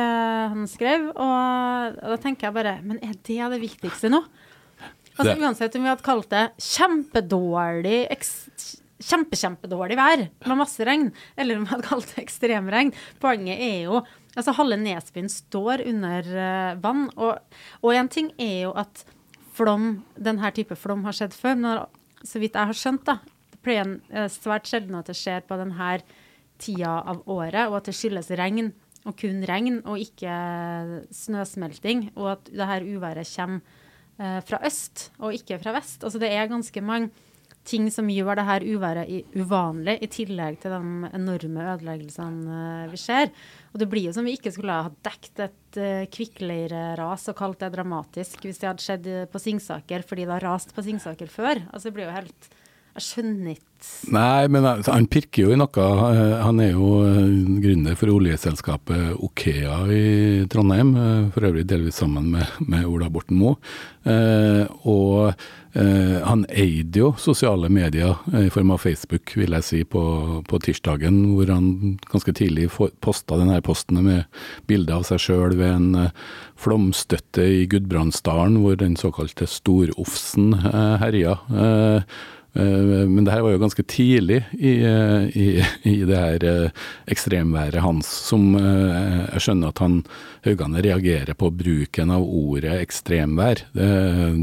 han 0.54 0.66
skrev. 0.70 1.10
Og, 1.12 1.98
og 2.00 2.14
da 2.14 2.18
tenker 2.20 2.48
jeg 2.48 2.56
bare 2.56 2.78
Men 2.84 3.00
er 3.04 3.16
det 3.16 3.50
det 3.54 3.62
viktigste 3.62 4.12
nå? 4.12 4.24
Altså 5.14 5.36
Uansett 5.38 5.76
om 5.78 5.84
vi 5.84 5.92
hadde 5.92 6.06
kalt 6.06 6.30
det 6.32 6.48
kjempedårlig 6.58 7.98
kjempe, 9.04 9.38
kjempedårlig 9.38 9.98
vær 9.98 10.24
med 10.26 10.58
masse 10.58 10.86
regn, 10.86 11.12
eller 11.38 11.58
om 11.58 11.66
vi 11.66 11.70
hadde 11.70 11.86
kalt 11.86 12.10
det 12.10 12.24
ekstremregn. 12.24 12.92
Poenget 13.22 13.62
er 13.62 13.80
jo 13.88 14.04
Altså, 14.34 14.50
halve 14.58 14.74
Nesbyen 14.74 15.28
står 15.30 15.84
under 15.86 16.26
uh, 16.26 16.80
vann. 16.82 17.04
Og, 17.14 17.60
og 17.86 17.92
en 17.94 18.08
ting 18.10 18.32
er 18.34 18.64
jo 18.64 18.72
at 18.74 19.04
flom, 19.54 20.00
denne 20.18 20.50
type 20.56 20.74
flom 20.74 21.04
har 21.06 21.14
skjedd 21.14 21.36
før, 21.38 21.54
men 21.54 21.84
så 22.26 22.42
vidt 22.42 22.58
jeg 22.58 22.70
har 22.72 22.80
skjønt, 22.80 23.06
da, 23.06 23.20
det 23.52 23.60
pleier 23.62 23.92
uh, 24.10 24.26
svært 24.32 24.66
sjelden 24.66 24.98
at 24.98 25.06
det 25.06 25.14
skjer 25.20 25.46
på 25.46 25.60
denne 25.60 25.92
tida 26.64 26.96
av 27.04 27.22
året, 27.30 27.66
og 27.68 27.78
at 27.80 27.90
det 27.90 27.96
skyldes 27.98 28.32
regn, 28.40 28.72
og 29.04 29.16
kun 29.20 29.44
regn, 29.48 29.82
og 29.84 30.00
ikke 30.00 30.34
snøsmelting, 31.12 32.08
og 32.16 32.34
at 32.38 32.50
det 32.52 32.70
her 32.70 32.88
uværet 32.88 33.28
kommer 33.36 33.60
eh, 34.18 34.40
fra 34.48 34.62
øst 34.64 35.10
og 35.20 35.36
ikke 35.36 35.60
fra 35.60 35.76
vest. 35.76 36.04
Altså 36.04 36.22
det 36.22 36.32
er 36.32 36.50
ganske 36.50 36.84
mange 36.84 37.12
ting 37.64 37.88
som 37.92 38.08
gjør 38.12 38.36
det 38.38 38.46
her 38.48 38.64
uværet 38.74 39.36
uvanlig, 39.36 39.96
i 40.04 40.08
tillegg 40.12 40.58
til 40.60 40.74
de 40.74 41.10
enorme 41.16 41.68
ødeleggelsene 41.74 42.58
eh, 42.84 42.90
vi 42.92 43.00
ser. 43.00 43.30
Og 43.72 43.80
det 43.80 43.88
blir 43.92 44.08
jo 44.08 44.16
som 44.16 44.26
vi 44.28 44.36
ikke 44.38 44.52
skulle 44.54 44.80
ha 44.86 44.90
dekt 45.04 45.40
et 45.42 45.78
uh, 45.82 46.04
kvikkleireras 46.14 47.26
og 47.32 47.38
kalt 47.40 47.64
det 47.64 47.72
dramatisk 47.74 48.44
hvis 48.46 48.60
det 48.62 48.68
hadde 48.68 48.84
skjedd 48.84 49.08
på 49.32 49.40
Singsaker 49.42 50.04
fordi 50.06 50.28
det 50.28 50.36
har 50.36 50.46
rast 50.46 50.70
på 50.76 50.84
Singsaker 50.86 51.32
før. 51.32 51.64
Altså 51.72 51.88
det 51.88 51.96
blir 51.96 52.06
jo 52.06 52.14
helt 52.14 52.52
Jeg 52.94 53.06
skjønner 53.08 53.56
ikke 53.56 53.72
Nei, 54.14 54.46
men 54.52 54.64
han 54.64 55.06
pirker 55.10 55.46
jo 55.46 55.54
i 55.54 55.58
noe. 55.58 55.86
Eh, 56.14 56.36
Han 56.44 56.60
er 56.62 56.72
jo 56.74 57.00
eh, 57.04 57.58
gründer 57.62 57.96
for 57.98 58.12
oljeselskapet 58.14 59.18
Okea 59.24 59.80
i 59.92 60.04
Trondheim, 60.50 60.94
eh, 60.96 61.26
for 61.34 61.48
øvrig 61.50 61.66
delvis 61.68 61.98
sammen 62.00 62.30
med, 62.32 62.48
med 62.64 62.86
Ola 62.88 63.10
Borten 63.12 63.40
Moe. 63.40 63.58
Og 64.84 65.34
han 65.74 66.44
eide 66.54 67.00
jo 67.00 67.08
sosiale 67.18 67.66
medier 67.72 68.20
i 68.38 68.50
form 68.52 68.70
av 68.70 68.82
Facebook, 68.84 69.32
vil 69.34 69.56
jeg 69.56 69.66
si, 69.66 69.80
på, 69.82 70.02
på 70.46 70.60
tirsdagen, 70.62 71.16
hvor 71.34 71.50
han 71.50 71.96
ganske 72.12 72.34
tidlig 72.36 72.68
posta 73.02 73.40
denne 73.40 73.56
posten 73.64 73.98
med 74.04 74.28
bilde 74.70 74.94
av 74.94 75.02
seg 75.08 75.24
sjøl 75.24 75.56
ved 75.58 75.72
en 75.72 76.12
flomstøtte 76.60 77.48
i 77.56 77.64
Gudbrandsdalen, 77.72 78.60
hvor 78.62 78.78
den 78.78 78.94
såkalte 79.00 79.50
Storofsen 79.50 80.52
herja. 81.02 81.40
Eh, 82.54 83.06
men 83.08 83.24
det 83.24 83.32
her 83.34 83.42
var 83.42 83.54
jo 83.54 83.58
ganske 83.58 83.82
tidlig 83.90 84.44
i, 84.52 84.74
eh, 84.86 85.24
i, 85.34 85.46
i 85.90 85.96
det 86.06 86.18
her 86.18 86.46
eh, 86.46 86.84
ekstremværet 87.10 87.82
hans, 87.82 88.08
som 88.28 88.54
jeg 88.54 89.42
skjønner 89.42 89.72
at 89.72 89.82
han 89.82 89.98
Haugane 90.44 90.82
reagerer 90.84 91.34
på 91.38 91.50
bruken 91.50 92.12
av 92.14 92.22
ordet 92.22 92.76
ekstremvær. 92.82 93.64
Det, 93.74 93.88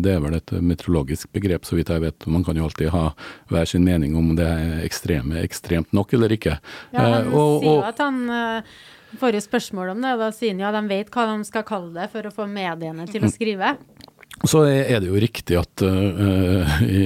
det, 0.03 0.15
er 0.15 0.23
vel 0.23 0.37
et 0.39 0.55
meteorologisk 0.59 1.31
begrep, 1.35 1.67
så 1.67 1.77
vidt 1.77 1.93
jeg 1.93 2.03
vet. 2.03 2.27
Man 2.31 2.45
kan 2.47 2.57
jo 2.57 2.67
alltid 2.67 2.91
ha 2.93 3.11
hver 3.51 3.69
sin 3.69 3.85
mening 3.87 4.17
om 4.19 4.33
det 4.39 4.47
er 4.49 4.81
ekstreme 4.85 5.39
ekstremt 5.41 5.93
nok 5.95 6.15
eller 6.17 6.33
ikke. 6.35 6.57
Ja, 6.91 7.05
Han 7.05 7.31
og, 7.31 7.61
sier 7.61 7.77
jo 7.77 7.77
at 7.85 8.01
han 8.01 8.19
jo 9.21 9.43
spørsmål 9.43 9.93
om 9.93 10.03
det, 10.03 10.15
og 10.15 10.23
da 10.25 10.31
sier 10.35 10.55
han 10.55 10.63
ja, 10.63 10.73
de 10.75 10.83
vet 10.89 11.11
hva 11.13 11.27
de 11.29 11.47
skal 11.47 11.67
kalle 11.67 11.93
det 11.95 12.09
for 12.13 12.27
å 12.27 12.33
få 12.33 12.47
mediene 12.49 13.07
til 13.07 13.23
å 13.23 13.29
mm. 13.29 13.35
skrive. 13.35 13.75
Så 14.41 14.63
er 14.65 14.97
det 15.01 15.09
jo 15.11 15.21
riktig 15.21 15.57
at 15.59 15.83
uh, 15.85 16.81
i, 16.81 17.03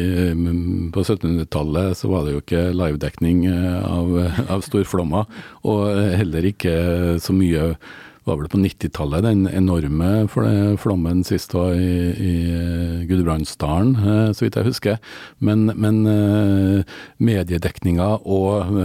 på 0.93 1.03
1700-tallet 1.03 1.97
så 1.99 2.11
var 2.11 2.23
det 2.23 2.35
jo 2.35 2.41
ikke 2.43 2.63
livedekning 2.71 3.43
eh, 3.49 3.81
av, 3.83 4.13
av 4.47 4.63
storflommer, 4.63 5.27
og 5.67 5.99
heller 6.15 6.47
ikke 6.53 6.75
så 7.19 7.35
mye 7.35 7.73
var 8.25 8.39
vel 8.39 8.47
på 8.49 8.57
90-tallet, 8.57 9.21
den 9.21 9.43
enorme 9.51 10.23
flommen 10.81 11.19
sist 11.27 11.51
var 11.53 11.75
i, 11.77 12.07
i 12.17 12.31
Gudbrandsdalen, 13.05 13.91
så 14.33 14.47
vidt 14.47 14.57
jeg 14.57 14.65
husker. 14.65 14.95
Men, 15.45 15.67
men 15.77 15.99
mediedekninga 17.21 18.07
og 18.25 18.79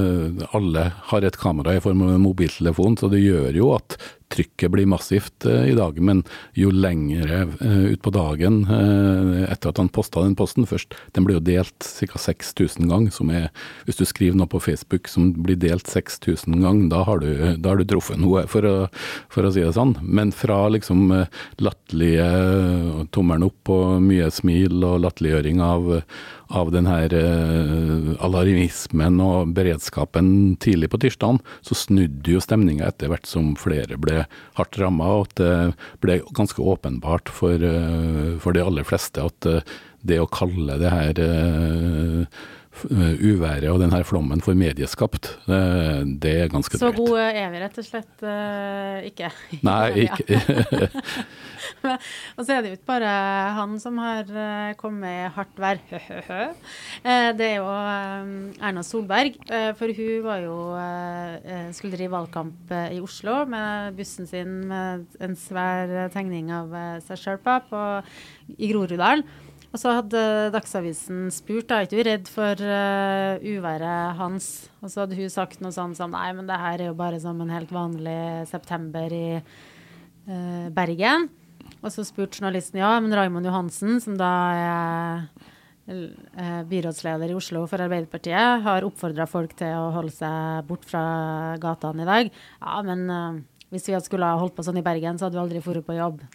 alle 0.52 0.84
har 1.08 1.24
et 1.24 1.40
kamera 1.40 1.78
i 1.78 1.80
form 1.80 2.04
av 2.04 2.18
en 2.18 2.26
mobiltelefon, 2.26 3.00
så 3.00 3.08
det 3.08 3.22
gjør 3.24 3.56
jo 3.62 3.72
at 3.78 3.96
trykket 4.30 4.70
blir 4.70 4.86
massivt 4.86 5.44
eh, 5.46 5.70
i 5.72 5.74
dag, 5.74 5.98
men 6.00 6.22
jo 6.58 6.70
lengre 6.74 7.42
eh, 7.60 7.84
utpå 7.94 8.12
dagen 8.14 8.62
eh, 8.70 9.44
etter 9.50 9.72
at 9.72 9.80
han 9.82 9.90
posta 9.92 10.22
den 10.24 10.36
posten 10.38 10.68
først, 10.70 10.94
den 11.16 11.26
blir 11.26 11.40
jo 11.40 11.44
delt 11.50 11.86
ca. 12.10 12.20
6000 12.20 12.90
ganger, 12.90 13.14
som 13.14 13.30
er 13.34 13.48
Hvis 13.86 13.98
du 13.98 14.04
skriver 14.06 14.38
noe 14.38 14.50
på 14.50 14.60
Facebook 14.62 15.08
som 15.08 15.32
blir 15.34 15.58
delt 15.60 15.88
6000 15.90 16.60
ganger, 16.62 16.88
da 16.92 17.02
har 17.06 17.22
du, 17.22 17.30
da 17.58 17.74
du 17.76 17.84
truffet 17.88 18.20
noe, 18.20 18.46
for 18.50 18.66
å, 18.66 18.74
for 19.32 19.46
å, 19.46 19.52
si 19.52 19.64
det 19.64 19.72
sånn. 19.74 19.96
Men 20.02 20.32
fra 20.34 20.62
liksom 20.70 21.08
latterlige 21.60 23.06
tommelen 23.14 23.48
opp 23.48 23.72
og 23.72 24.02
mye 24.04 24.30
smil 24.34 24.78
og 24.86 25.00
latterliggjøring 25.06 25.62
av 25.64 25.90
av 26.50 26.70
den 26.74 26.88
her 26.90 27.12
eh, 27.14 28.10
alarmismen 28.24 29.20
og 29.22 29.52
beredskapen 29.54 30.56
tidlig 30.62 30.90
på 30.90 30.98
tirsdagen, 31.04 31.38
så 31.62 31.76
snudde 31.78 32.34
jo 32.34 32.42
stemninga 32.42 32.88
etter 32.90 33.12
hvert 33.12 33.28
som 33.28 33.52
flere 33.58 33.98
ble 34.00 34.19
hardt 34.58 34.78
ramma, 34.80 35.10
og 35.20 35.28
at 35.28 35.36
det 35.40 35.50
ble 36.04 36.20
ganske 36.36 36.62
åpenbart 36.62 37.32
for, 37.32 37.56
uh, 37.60 38.36
for 38.42 38.56
de 38.56 38.64
aller 38.64 38.86
fleste 38.86 39.22
at 39.22 39.50
uh, 39.50 39.76
det 40.06 40.20
å 40.22 40.30
kalle 40.32 40.78
det 40.80 40.92
her 40.94 41.18
uværet 42.70 43.66
og 43.72 43.80
denne 43.82 43.98
flommen 44.06 44.40
for 44.44 44.56
medieskapt, 44.58 45.32
det 45.46 46.34
er 46.44 46.52
ganske 46.52 46.78
drøyt. 46.78 46.84
Så 46.84 46.92
gode 46.96 47.24
er 47.26 47.50
vi 47.52 47.62
rett 47.64 47.80
og 47.82 47.86
slett 47.86 48.24
ikke. 49.10 49.32
Nei, 49.66 50.06
ikke. 50.06 50.38
og 52.36 52.44
så 52.44 52.54
er 52.54 52.62
det 52.62 52.70
jo 52.70 52.78
ikke 52.78 52.90
bare 52.92 53.10
han 53.58 53.74
som 53.82 53.98
har 54.00 54.30
kommet 54.78 55.00
kommet 55.00 55.34
hardt 55.36 55.60
vær, 55.60 55.78
uh, 55.90 57.30
det 57.36 57.46
er 57.46 57.56
jo 57.58 57.68
Erna 58.60 58.82
Solberg. 58.84 59.38
for 59.78 59.92
hun 59.96 60.24
var 60.24 60.42
jo 60.44 60.56
skulle 61.76 61.96
drive 61.96 62.12
valgkamp 62.12 62.72
i 62.92 63.00
Oslo 63.00 63.44
med 63.50 63.96
bussen 63.96 64.26
sin 64.26 64.66
med 64.70 65.06
en 65.20 65.36
svær 65.36 66.10
tegning 66.12 66.50
av 66.52 66.74
seg 67.06 67.20
sjøl 67.20 67.40
på, 67.44 67.86
i 68.58 68.72
Groruddalen. 68.72 69.24
Og 69.70 69.78
så 69.78 69.92
hadde 69.94 70.20
Dagsavisen 70.50 71.28
spurt, 71.30 71.70
er 71.70 71.86
ikke 71.86 72.00
du 72.00 72.06
redd 72.08 72.30
for 72.30 72.58
uh, 72.58 73.38
uværet 73.38 74.16
hans? 74.18 74.48
Og 74.82 74.90
så 74.90 75.04
hadde 75.04 75.18
hun 75.18 75.30
sagt 75.30 75.60
noe 75.62 75.74
sånn 75.74 75.94
som 75.94 76.10
nei, 76.10 76.26
men 76.34 76.48
det 76.48 76.58
her 76.58 76.80
er 76.80 76.90
jo 76.90 76.96
bare 76.98 77.20
som 77.22 77.38
en 77.38 77.52
helt 77.54 77.70
vanlig 77.74 78.48
september 78.50 79.14
i 79.14 79.38
uh, 79.38 80.66
Bergen. 80.74 81.28
Og 81.80 81.94
så 81.94 82.02
spurte 82.04 82.40
journalisten 82.40 82.82
ja, 82.82 82.96
men 82.98 83.14
Raymond 83.14 83.46
Johansen, 83.46 84.00
som 84.02 84.16
da 84.18 84.32
er 84.58 85.22
uh, 85.86 86.62
byrådsleder 86.66 87.30
i 87.30 87.36
Oslo 87.38 87.62
for 87.70 87.86
Arbeiderpartiet, 87.86 88.64
har 88.66 88.88
oppfordra 88.88 89.28
folk 89.30 89.54
til 89.60 89.70
å 89.78 89.92
holde 89.94 90.16
seg 90.16 90.66
bort 90.66 90.82
fra 90.90 91.04
gatene 91.62 92.02
i 92.02 92.10
dag. 92.10 92.32
Ja, 92.58 92.82
men 92.90 93.06
hvis 93.70 93.86
vi 93.86 94.02
skulle 94.02 94.26
ha 94.26 94.42
holdt 94.42 94.58
på 94.58 94.66
sånn 94.66 94.82
i 94.82 94.86
Bergen, 94.86 95.14
så 95.14 95.28
hadde 95.28 95.38
vi 95.38 95.44
aldri 95.44 95.62
dratt 95.62 95.86
på 95.86 95.94
jobb. 95.94 96.26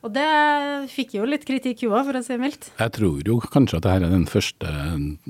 Og 0.00 0.12
det 0.14 0.26
fikk 0.88 1.18
jo 1.18 1.26
litt 1.28 1.44
kritikk 1.44 1.82
jo 1.84 1.92
òg, 1.92 2.06
for 2.08 2.16
å 2.16 2.22
si 2.24 2.32
det 2.32 2.40
mildt. 2.40 2.70
Jeg 2.78 2.92
tror 2.96 3.18
jo 3.26 3.36
kanskje 3.52 3.80
at 3.80 3.84
dette 3.84 3.96
er 3.98 4.14
den 4.14 4.24
første 4.30 4.70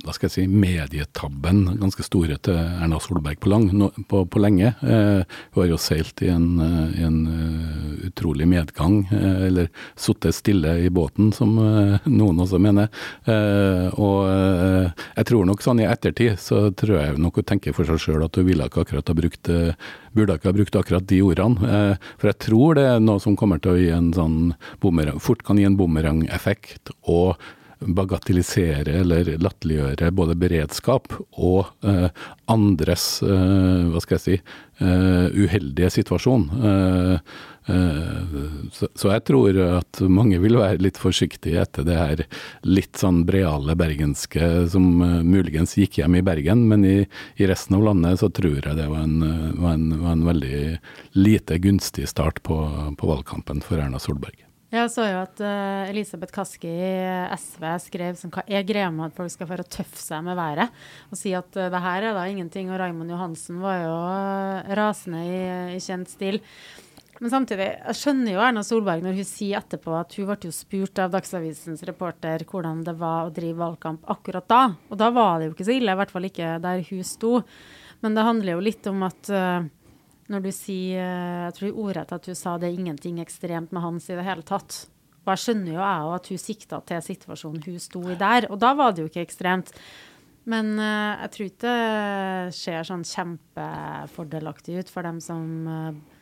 hva 0.05 0.15
skal 0.15 0.29
jeg 0.29 0.35
si, 0.37 0.45
medietabben, 0.47 1.65
ganske 1.81 2.07
store, 2.07 2.39
til 2.39 2.59
Erna 2.59 3.01
Solberg 3.03 3.41
på, 3.43 3.51
lang, 3.51 3.67
på, 4.11 4.23
på 4.31 4.43
lenge. 4.43 4.71
Eh, 4.87 5.25
hun 5.55 5.63
har 5.63 5.73
jo 5.73 5.81
seilt 5.81 6.23
i 6.23 6.31
en, 6.31 6.47
i 6.95 7.03
en 7.07 7.19
uh, 7.27 8.07
utrolig 8.07 8.47
medgang, 8.49 9.01
eh, 9.11 9.47
eller 9.49 9.71
sittet 9.99 10.39
stille 10.39 10.77
i 10.85 10.91
båten, 10.91 11.33
som 11.35 11.59
eh, 11.59 12.07
noen 12.07 12.45
også 12.47 12.61
mener. 12.63 12.91
Eh, 13.27 13.89
og 13.99 14.31
eh, 14.31 15.07
jeg 15.19 15.31
tror 15.33 15.51
nok 15.51 15.65
sånn 15.65 15.83
i 15.83 15.89
ettertid, 15.89 16.39
så 16.41 16.69
tror 16.71 16.97
jeg 17.01 17.19
nok 17.19 17.43
hun 17.43 17.49
tenker 17.51 17.75
for 17.77 17.89
seg 17.91 18.03
sjøl 18.07 18.27
at 18.27 18.39
hun 18.39 18.47
ville 18.47 18.71
ikke 18.71 18.85
akkurat 18.85 19.11
ha 19.11 19.19
brukt 19.19 19.53
burde 20.17 20.37
ikke 20.37 20.51
ha 20.51 20.57
brukt 20.57 20.77
akkurat 20.81 21.07
de 21.11 21.21
ordene. 21.25 21.71
Eh, 21.71 22.11
for 22.19 22.33
jeg 22.33 22.41
tror 22.47 22.79
det 22.79 22.87
er 22.89 23.01
noe 23.05 23.23
som 23.23 23.39
kommer 23.39 23.63
til 23.63 23.75
å 23.75 23.81
gi 23.81 23.89
en 23.95 24.13
sånn 24.17 24.39
fort 25.21 25.45
kan 25.47 25.59
gi 25.61 25.69
en 25.69 25.79
bumerangeffekt. 25.79 26.95
og 27.07 27.37
bagatellisere 27.81 29.01
eller 29.03 29.35
latterliggjøre 29.41 30.11
både 30.17 30.37
beredskap 30.41 31.15
og 31.33 31.71
eh, 31.87 32.09
andres 32.51 33.07
eh, 33.25 33.87
hva 33.93 34.03
skal 34.05 34.19
jeg 34.19 34.25
si, 34.27 34.41
eh, 34.85 35.41
uheldige 35.45 35.93
situasjon. 36.01 36.47
Eh, 36.61 37.33
Eh, 37.71 38.25
så, 38.73 38.89
så, 38.95 39.11
jeg 39.13 39.25
tror 39.29 39.59
at 39.77 40.01
mange 40.09 40.41
vil 40.43 40.57
være 40.59 40.81
litt 40.83 40.99
forsiktige 40.99 41.61
etter 41.63 41.85
det 41.87 41.99
her 41.99 42.23
litt 42.67 42.99
sånn 42.99 43.23
breale 43.29 43.77
bergenske 43.79 44.49
som 44.73 44.89
uh, 45.05 45.21
muligens 45.27 45.77
gikk 45.79 46.01
hjem 46.01 46.19
i 46.19 46.25
Bergen, 46.25 46.65
men 46.71 46.87
i, 46.89 46.97
i, 47.37 47.49
resten 47.51 47.77
av 47.79 47.87
landet 47.91 48.23
så 48.23 48.31
tror 48.33 48.59
jeg 48.59 48.79
det 48.79 48.89
var 48.91 49.05
en, 49.05 49.19
var 49.61 49.77
en, 49.77 49.89
var 50.01 50.17
en 50.17 50.29
veldig 50.33 50.63
lite 51.21 51.61
gunstig 51.63 52.09
start 52.11 52.43
på, 52.47 52.63
på, 52.97 53.13
valgkampen 53.13 53.63
for 53.65 53.83
Erna 53.83 54.01
Solberg. 54.03 54.50
Jeg 54.71 54.91
så 54.95 55.03
jo 55.03 55.17
at 55.25 55.41
uh, 55.43 55.89
Elisabeth 55.91 56.31
Kaski 56.31 56.71
i 56.71 56.91
SV 57.35 57.65
skrev 57.83 58.19
sånn, 58.19 58.31
hva 58.31 58.45
er 58.47 58.63
greia 58.67 58.91
med 58.95 59.09
at 59.09 59.17
folk 59.17 59.33
skal 59.33 59.49
få 59.51 59.59
tøffe 59.67 59.99
seg 59.99 60.23
med 60.23 60.39
været, 60.39 60.71
og 61.11 61.19
si 61.19 61.33
at 61.35 61.59
uh, 61.59 61.67
det 61.73 61.81
her 61.83 62.07
er 62.07 62.15
da 62.15 62.29
ingenting. 62.31 62.71
Og 62.71 62.79
Raymond 62.79 63.11
Johansen 63.11 63.59
var 63.65 63.81
jo 63.83 63.97
uh, 63.97 64.71
rasende 64.79 65.25
i, 65.27 65.41
i 65.75 65.81
kjent 65.83 66.13
stil. 66.13 66.39
Men 67.21 67.35
samtidig, 67.35 67.67
jeg 67.83 67.99
skjønner 67.99 68.33
jo 68.33 68.45
Erna 68.47 68.63
Solberg 68.65 69.03
når 69.05 69.19
hun 69.19 69.27
sier 69.29 69.59
etterpå 69.59 69.93
at 69.99 70.15
hun 70.17 70.31
ble 70.31 70.39
jo 70.47 70.55
spurt 70.55 71.03
av 71.03 71.11
Dagsavisens 71.13 71.83
reporter 71.91 72.47
hvordan 72.49 72.81
det 72.87 72.95
var 73.03 73.27
å 73.27 73.35
drive 73.35 73.59
valgkamp 73.59 74.07
akkurat 74.15 74.47
da. 74.49 74.63
Og 74.89 75.03
da 75.03 75.11
var 75.13 75.35
det 75.37 75.51
jo 75.51 75.57
ikke 75.57 75.67
så 75.67 75.75
ille, 75.75 75.93
i 75.93 76.01
hvert 76.01 76.15
fall 76.15 76.31
ikke 76.31 76.55
der 76.63 76.87
hun 76.87 77.05
sto. 77.05 77.35
Men 78.01 78.17
det 78.17 78.25
handler 78.25 78.55
jo 78.55 78.65
litt 78.71 78.89
om 78.89 79.05
at 79.05 79.35
uh, 79.35 79.67
når 80.31 80.45
du 80.47 80.51
sier 80.55 81.03
uh, 81.03 81.49
Jeg 81.49 81.57
tror 81.59 81.83
ordrett 81.87 82.15
at 82.17 82.27
du 82.27 82.35
sa 82.39 82.57
det 82.59 82.71
er 82.71 82.79
ingenting 82.79 83.21
ekstremt 83.23 83.75
med 83.75 83.85
hans 83.85 84.09
i 84.11 84.19
det 84.19 84.27
hele 84.27 84.47
tatt. 84.47 84.85
Og 85.25 85.35
jeg 85.35 85.43
skjønner 85.45 85.75
jo 85.75 85.81
jeg 85.83 86.07
òg 86.07 86.15
at 86.17 86.31
hun 86.33 86.41
sikta 86.41 86.79
til 86.89 87.03
situasjonen 87.05 87.67
hun 87.67 87.83
sto 87.83 88.05
i 88.09 88.19
der. 88.19 88.49
Og 88.51 88.61
da 88.63 88.73
var 88.79 88.95
det 88.95 89.05
jo 89.05 89.11
ikke 89.11 89.27
ekstremt. 89.27 89.75
Men 90.51 90.73
uh, 90.79 91.21
jeg 91.27 91.35
tror 91.35 91.51
ikke 91.51 91.75
det 91.75 92.55
ser 92.57 92.89
sånn 92.89 93.05
kjempefordelaktig 93.07 94.81
ut 94.81 94.93
for 94.93 95.07
dem 95.07 95.21
som 95.25 95.45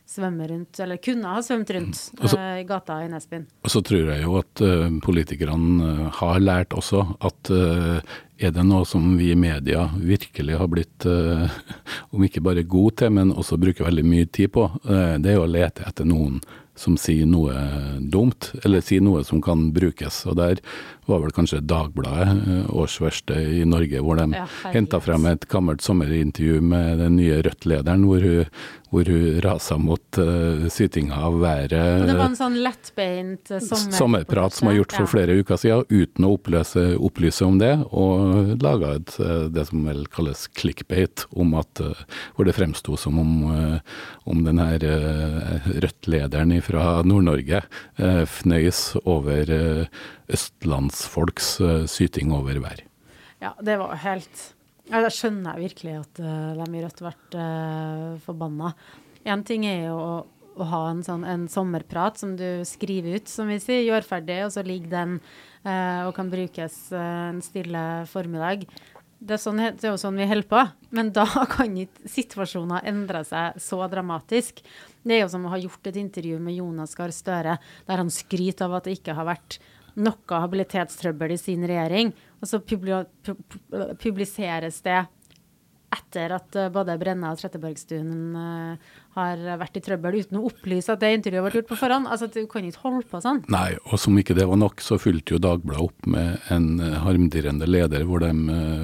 svømme 0.09 0.47
rundt, 0.49 0.79
eller 0.81 1.01
kunne 1.05 1.33
ha 1.35 1.43
svømt 1.45 1.71
rundt 1.77 1.99
uh, 2.23 2.57
i 2.61 2.65
gata 2.69 3.01
i 3.05 3.11
Nesbyen. 3.13 3.45
Og 3.65 3.73
så 3.73 3.83
tror 3.85 4.09
jeg 4.13 4.25
jo 4.25 4.39
at 4.41 4.63
uh, 4.65 4.87
politikerne 5.05 5.91
uh, 5.91 6.07
har 6.21 6.41
lært 6.41 6.77
også 6.77 7.05
at 7.29 7.53
er 8.39 8.53
det 8.55 8.63
noe 8.63 8.87
som 8.87 9.03
vi 9.19 9.33
i 9.33 9.39
media 9.39 9.89
virkelig 9.99 10.61
har 10.61 10.69
blitt, 10.71 11.07
om 12.15 12.23
ikke 12.23 12.43
bare 12.45 12.63
god 12.63 13.01
til, 13.01 13.11
men 13.17 13.33
også 13.35 13.59
bruker 13.59 13.89
veldig 13.89 14.05
mye 14.07 14.29
tid 14.31 14.53
på, 14.55 14.69
det 14.87 15.33
er 15.33 15.35
jo 15.35 15.43
å 15.43 15.51
lete 15.51 15.83
etter 15.89 16.07
noen 16.07 16.39
som 16.79 16.97
sier 17.01 17.27
noe 17.27 17.55
dumt, 17.99 18.53
eller 18.63 18.83
sier 18.85 19.03
noe 19.05 19.25
som 19.27 19.43
kan 19.43 19.69
brukes. 19.75 20.23
Og 20.31 20.39
der 20.39 20.63
var 21.09 21.23
vel 21.25 21.35
kanskje 21.35 21.61
Dagbladet, 21.67 22.29
eh, 22.47 22.71
årsverste 22.71 23.39
i 23.59 23.65
Norge, 23.69 24.03
hvor 24.05 24.17
de 24.21 24.29
Ja, 24.37 24.47
henta 24.73 25.01
frem 25.01 25.27
et 25.27 25.49
gammelt 25.49 25.83
sommerintervju 25.83 26.61
med 26.61 26.99
den 26.99 27.17
nye 27.17 27.43
Rødt-lederen, 27.43 28.05
hvor 28.05 28.21
hun, 28.21 28.47
hvor 28.91 29.09
hun 29.11 29.41
rasa 29.45 29.77
mot 29.81 30.19
uh, 30.19 30.65
sytinga 30.73 31.19
av 31.29 31.39
været. 31.43 31.75
Og 31.77 32.09
det 32.09 32.17
var 32.17 32.31
en 32.31 32.39
sånn 32.39 32.59
lettbeint 32.65 33.53
sommer... 33.53 33.95
Sommerprat 33.99 34.57
som 34.57 34.71
var 34.71 34.79
gjort 34.79 34.97
for 34.97 35.11
flere 35.13 35.37
uker 35.41 35.61
siden, 35.61 35.85
uten 35.93 36.27
å 36.27 36.33
oppløse, 36.39 36.85
opplyse 36.97 37.45
om 37.47 37.61
det, 37.61 37.75
og 37.93 38.55
laga 38.65 38.95
et, 38.99 39.15
eh, 39.21 39.47
det 39.53 39.67
som 39.69 39.85
vel 39.87 40.05
kalles 40.13 40.47
clickbait, 40.59 41.27
om 41.37 41.55
at, 41.59 41.83
eh, 41.85 42.03
hvor 42.37 42.49
det 42.49 42.57
fremsto 42.57 42.97
som 43.01 43.19
om, 43.21 43.33
om 44.29 44.45
den 44.47 44.61
her 44.63 44.85
Rødt-lederen 45.85 46.55
fra 46.65 47.01
Nord-Norge 47.07 47.63
fnøys 48.31 48.83
over 49.05 49.51
østlandsfolks 50.33 51.51
syting 51.91 52.33
over 52.35 52.61
vær. 52.63 52.85
Ja, 53.43 53.55
det 53.63 53.79
var 53.81 53.99
helt 54.03 54.49
ja, 54.89 55.03
Da 55.05 55.11
skjønner 55.13 55.57
jeg 55.57 55.71
virkelig 55.71 55.95
at 56.01 56.21
uh, 56.25 56.57
de 56.59 56.67
i 56.79 56.83
Rødt 56.85 57.05
ble 57.05 57.15
uh, 57.37 58.19
forbanna. 58.25 58.73
Én 59.29 59.45
ting 59.47 59.67
er 59.69 59.89
jo 59.91 59.97
å, 60.01 60.13
å 60.59 60.69
ha 60.73 60.83
en 60.91 61.03
sånn 61.05 61.27
en 61.29 61.47
sommerprat 61.53 62.21
som 62.21 62.37
du 62.39 62.65
skriver 62.69 63.19
ut, 63.21 63.31
som 63.31 63.51
vi 63.53 63.59
sier, 63.63 63.85
gjør 63.87 64.07
ferdig, 64.07 64.41
og 64.47 64.55
så 64.55 64.65
ligger 64.67 64.95
den 64.95 65.17
uh, 65.67 66.09
og 66.09 66.15
kan 66.17 66.31
brukes 66.33 66.87
uh, 66.95 67.33
en 67.33 67.43
stille 67.45 67.85
formiddag. 68.11 68.65
Det 69.19 69.35
er, 69.35 69.41
sånn, 69.43 69.59
det 69.59 69.83
er 69.83 69.91
jo 69.91 69.99
sånn 69.99 70.19
vi 70.19 70.29
holder 70.31 70.49
på. 70.49 70.61
Men 70.95 71.11
da 71.15 71.27
kan 71.55 71.75
ikke 71.83 72.09
situasjoner 72.09 72.87
endre 72.89 73.25
seg 73.27 73.59
så 73.63 73.83
dramatisk. 73.91 74.63
Det 75.03 75.17
er 75.17 75.25
jo 75.25 75.33
som 75.33 75.47
å 75.49 75.53
ha 75.53 75.59
gjort 75.61 75.91
et 75.91 75.99
intervju 75.99 76.39
med 76.43 76.59
Jonas 76.59 76.95
Gahr 76.99 77.13
Støre 77.15 77.59
der 77.89 78.01
han 78.01 78.13
skryter 78.15 78.69
av 78.69 78.79
at 78.79 78.89
det 78.89 78.99
ikke 78.99 79.17
har 79.19 79.27
vært 79.29 79.59
noe 79.99 80.41
habilitetstrøbbel 80.43 81.35
i 81.35 81.39
sin 81.41 81.65
regjering, 81.67 82.13
og 82.41 82.51
så 82.51 82.61
publi 82.63 83.03
pu 83.27 83.35
pu- 83.35 83.95
publiseres 84.03 84.81
det 84.87 85.01
etter 85.95 86.35
at 86.37 86.57
eh, 86.59 86.71
både 86.73 86.97
Brenna 87.01 87.31
og 87.33 87.41
Trettebergstuen 87.41 88.37
eh, 88.37 88.97
har 89.19 89.41
vært 89.59 89.79
i 89.81 89.83
trøbbel, 89.83 90.19
uten 90.23 90.39
å 90.39 90.45
opplyse 90.51 90.93
at 90.93 91.01
det 91.03 91.11
intervjuet 91.17 91.47
ble 91.47 91.61
gjort 91.61 91.71
på 91.71 91.79
forhånd. 91.81 92.11
Altså, 92.13 92.29
Du 92.31 92.43
kan 92.51 92.67
ikke 92.69 92.85
holde 92.85 93.07
på 93.09 93.21
sånn. 93.25 93.41
Nei, 93.51 93.73
og 93.89 93.97
som 94.01 94.19
ikke 94.21 94.37
det 94.37 94.47
var 94.51 94.61
nok, 94.61 94.85
så 94.85 94.99
fulgte 95.01 95.35
jo 95.35 95.43
Dagbladet 95.43 95.89
opp 95.89 96.11
med 96.13 96.53
en 96.55 96.69
eh, 96.85 96.99
harmdirrende 97.03 97.69
leder 97.69 98.05
hvor 98.09 98.23
de, 98.23 98.31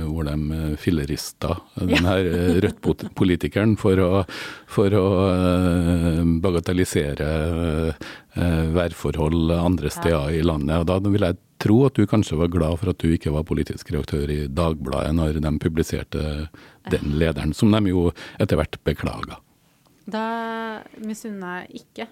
hvor 0.08 0.26
de 0.28 0.74
fillerista 0.80 1.58
den 1.76 2.08
her 2.08 2.26
Rødt-politikeren 2.64 3.76
for 3.80 4.00
å, 4.00 4.10
for 4.70 4.94
å 4.96 5.04
bagatellisere 6.42 7.28
værforhold 8.74 9.52
andre 9.54 9.92
steder 9.92 10.38
i 10.38 10.44
landet. 10.46 10.82
Og 10.82 10.88
da 10.88 10.98
vil 11.04 11.26
jeg 11.28 11.38
tro 11.64 11.78
at 11.88 11.96
du 11.96 12.04
kanskje 12.08 12.38
var 12.38 12.52
glad 12.52 12.78
for 12.80 12.92
at 12.92 13.00
du 13.00 13.14
ikke 13.14 13.32
var 13.34 13.46
politisk 13.48 13.90
redaktør 13.92 14.30
i 14.32 14.44
Dagbladet 14.48 15.14
når 15.16 15.40
de 15.40 15.54
publiserte 15.62 16.24
den 16.92 17.16
lederen, 17.18 17.54
som 17.56 17.72
de 17.72 17.80
jo 17.90 18.10
etter 18.40 18.60
hvert 18.60 18.78
beklaga. 18.84 19.40
Da 20.04 20.26
misunner 21.00 21.64
jeg 21.64 21.84
ikke. 21.84 22.08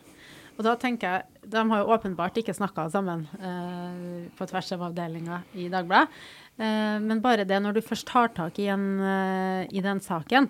Og 0.59 0.65
da 0.67 0.75
tenker 0.81 1.17
jeg, 1.17 1.29
De 1.53 1.59
har 1.59 1.81
jo 1.83 1.91
åpenbart 1.91 2.37
ikke 2.39 2.55
snakka 2.55 2.87
sammen 2.93 3.25
eh, 3.41 4.29
på 4.37 4.47
tvers 4.47 4.69
av 4.77 4.85
avdelinga 4.89 5.41
i 5.59 5.67
Dagbladet. 5.73 6.13
Eh, 6.57 6.99
men 7.03 7.23
bare 7.25 7.47
det 7.49 7.59
når 7.61 7.77
du 7.77 7.83
først 7.85 8.07
tar 8.07 8.31
tak 8.37 8.61
i, 8.63 8.69
en, 8.71 8.87
eh, 9.01 9.65
i 9.75 9.83
den 9.83 10.01
saken, 10.01 10.47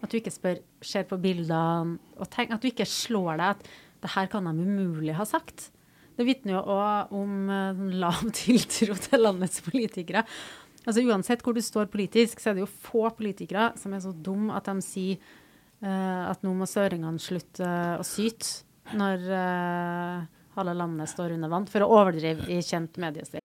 at 0.00 0.08
du 0.08 0.16
ikke 0.16 0.32
spør, 0.32 0.62
ser 0.80 1.04
på 1.04 1.18
bildene 1.20 1.98
og 2.16 2.30
tenk, 2.32 2.54
At 2.54 2.62
du 2.62 2.70
ikke 2.70 2.88
slår 2.88 3.36
deg 3.36 3.46
at 3.50 3.68
det 4.00 4.14
her 4.14 4.30
kan 4.32 4.48
de 4.48 4.64
umulig 4.64 5.14
ha 5.18 5.26
sagt. 5.28 5.68
Det 6.20 6.26
vitner 6.28 6.58
jo 6.58 6.64
òg 6.74 7.12
om 7.16 7.36
eh, 7.48 7.70
sånn 7.78 7.94
lav 8.02 8.24
tiltro 8.36 8.96
til 9.00 9.22
landets 9.24 9.62
politikere. 9.64 10.26
Altså 10.84 11.00
Uansett 11.08 11.40
hvor 11.44 11.56
du 11.56 11.62
står 11.64 11.88
politisk, 11.92 12.40
så 12.40 12.50
er 12.50 12.58
det 12.58 12.66
jo 12.66 12.68
få 12.68 13.06
politikere 13.16 13.70
som 13.80 13.94
er 13.96 14.02
så 14.04 14.12
dumme 14.12 14.52
at 14.56 14.68
de 14.68 14.84
sier 14.84 15.16
uh, 15.84 16.28
at 16.30 16.40
nå 16.44 16.54
må 16.56 16.68
søringene 16.68 17.20
slutte 17.20 17.68
å 18.00 18.04
syte 18.04 18.96
når 18.96 19.26
uh, 19.28 20.24
halve 20.56 20.74
landet 20.76 21.12
står 21.12 21.36
under 21.36 21.52
vann, 21.52 21.68
for 21.68 21.84
å 21.84 21.90
overdrive 22.00 22.48
i 22.48 22.62
kjent 22.64 22.96
mediestil. 23.00 23.44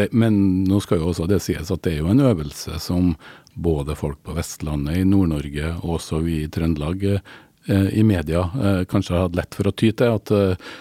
Det, 0.00 0.10
men 0.12 0.64
nå 0.68 0.80
skal 0.82 1.00
jo 1.00 1.12
også 1.12 1.28
det 1.30 1.42
sies 1.44 1.70
at 1.70 1.82
det 1.84 1.96
er 1.96 2.04
jo 2.04 2.12
en 2.12 2.24
øvelse 2.24 2.78
som 2.82 3.14
både 3.54 3.94
folk 3.98 4.22
på 4.26 4.34
Vestlandet, 4.34 4.98
i 4.98 5.06
Nord-Norge 5.06 5.76
og 5.82 5.98
også 5.98 6.22
vi 6.24 6.40
i 6.42 6.50
Trøndelag 6.50 7.04
eh, 7.14 7.88
i 7.94 8.02
media 8.06 8.48
eh, 8.58 8.82
kanskje 8.90 9.14
har 9.14 9.28
hatt 9.28 9.38
lett 9.38 9.54
for 9.54 9.70
å 9.70 9.74
ty 9.76 9.92
til. 9.92 10.18
At, 10.18 10.34
eh, 10.34 10.74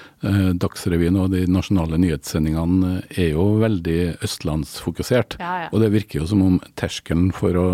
Dagsrevyen 0.56 1.18
og 1.20 1.34
de 1.34 1.42
nasjonale 1.52 1.98
nyhetssendingene 2.00 3.02
er 3.12 3.34
jo 3.34 3.58
veldig 3.60 4.24
østlandsfokusert. 4.24 5.36
Ja, 5.42 5.66
ja. 5.66 5.72
Og 5.76 5.84
det 5.84 5.90
virker 5.92 6.22
jo 6.22 6.28
som 6.30 6.46
om 6.46 6.62
terskelen 6.80 7.34
for 7.36 7.60
å 7.60 7.66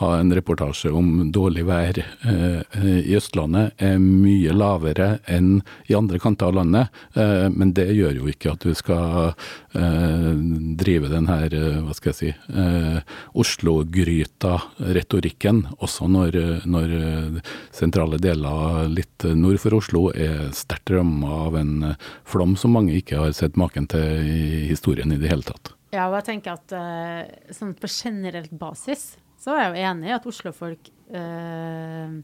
ha 0.00 0.18
en 0.18 0.34
reportasje 0.34 0.90
om 0.94 1.32
dårlig 1.32 1.64
vær 1.68 1.98
eh, 2.00 2.60
i 2.82 3.16
Østlandet 3.16 3.72
er 3.82 3.98
mye 4.00 4.52
lavere 4.56 5.18
enn 5.28 5.62
i 5.90 5.94
andre 5.96 6.18
kanter 6.22 6.46
av 6.48 6.54
landet. 6.60 6.86
Eh, 7.12 7.48
men 7.52 7.72
det 7.76 7.88
gjør 7.92 8.14
jo 8.22 8.28
ikke 8.32 8.52
at 8.54 8.62
du 8.64 8.72
skal 8.78 9.34
eh, 9.76 10.32
drive 10.80 11.08
den 11.12 11.26
her, 11.28 11.48
eh, 11.52 11.82
hva 11.84 11.94
skal 11.98 12.10
jeg 12.12 12.20
si, 12.20 12.30
eh, 12.32 12.98
Oslo-gryta-retorikken, 13.44 15.58
også 15.84 16.04
når, 16.12 16.30
når 16.64 16.88
eh, 17.00 17.36
sentrale 17.74 18.18
deler 18.22 18.88
litt 18.92 19.24
nord 19.36 19.58
for 19.60 19.74
Oslo 19.76 20.10
er 20.14 20.52
sterkt 20.56 20.90
ramma 20.96 21.28
av 21.48 21.52
en 21.60 21.82
eh, 21.90 21.96
flom 22.28 22.56
som 22.56 22.70
mange 22.78 22.94
ikke 22.96 23.18
har 23.20 23.32
sett 23.36 23.56
maken 23.60 23.86
til 23.92 24.06
i 24.24 24.68
historien 24.70 25.12
i 25.12 25.20
det 25.20 25.28
hele 25.32 25.44
tatt. 25.46 25.66
Ja, 25.92 26.08
og 26.08 26.14
jeg 26.22 26.28
tenker 26.30 26.50
at 26.56 26.72
eh, 26.72 27.22
sånn 27.52 27.76
på 27.76 27.86
generelt 27.92 28.52
basis 28.56 29.20
så 29.42 29.56
er 29.56 29.64
jeg 29.64 29.72
jo 29.72 29.86
enig 29.90 30.10
i 30.10 30.16
at 30.16 30.26
Oslofolk 30.30 30.90
uh, 31.12 32.18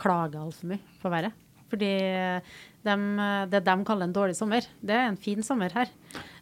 klager 0.00 0.40
altfor 0.40 0.70
mye 0.70 0.98
på 1.02 1.12
været. 1.12 1.46
Fordi 1.70 1.90
de, 2.82 2.94
det 3.52 3.62
de 3.66 3.74
kaller 3.86 4.08
en 4.08 4.14
dårlig 4.14 4.36
sommer, 4.38 4.66
det 4.82 4.96
er 4.96 5.08
en 5.10 5.18
fin 5.20 5.42
sommer 5.46 5.72
her. 5.74 5.90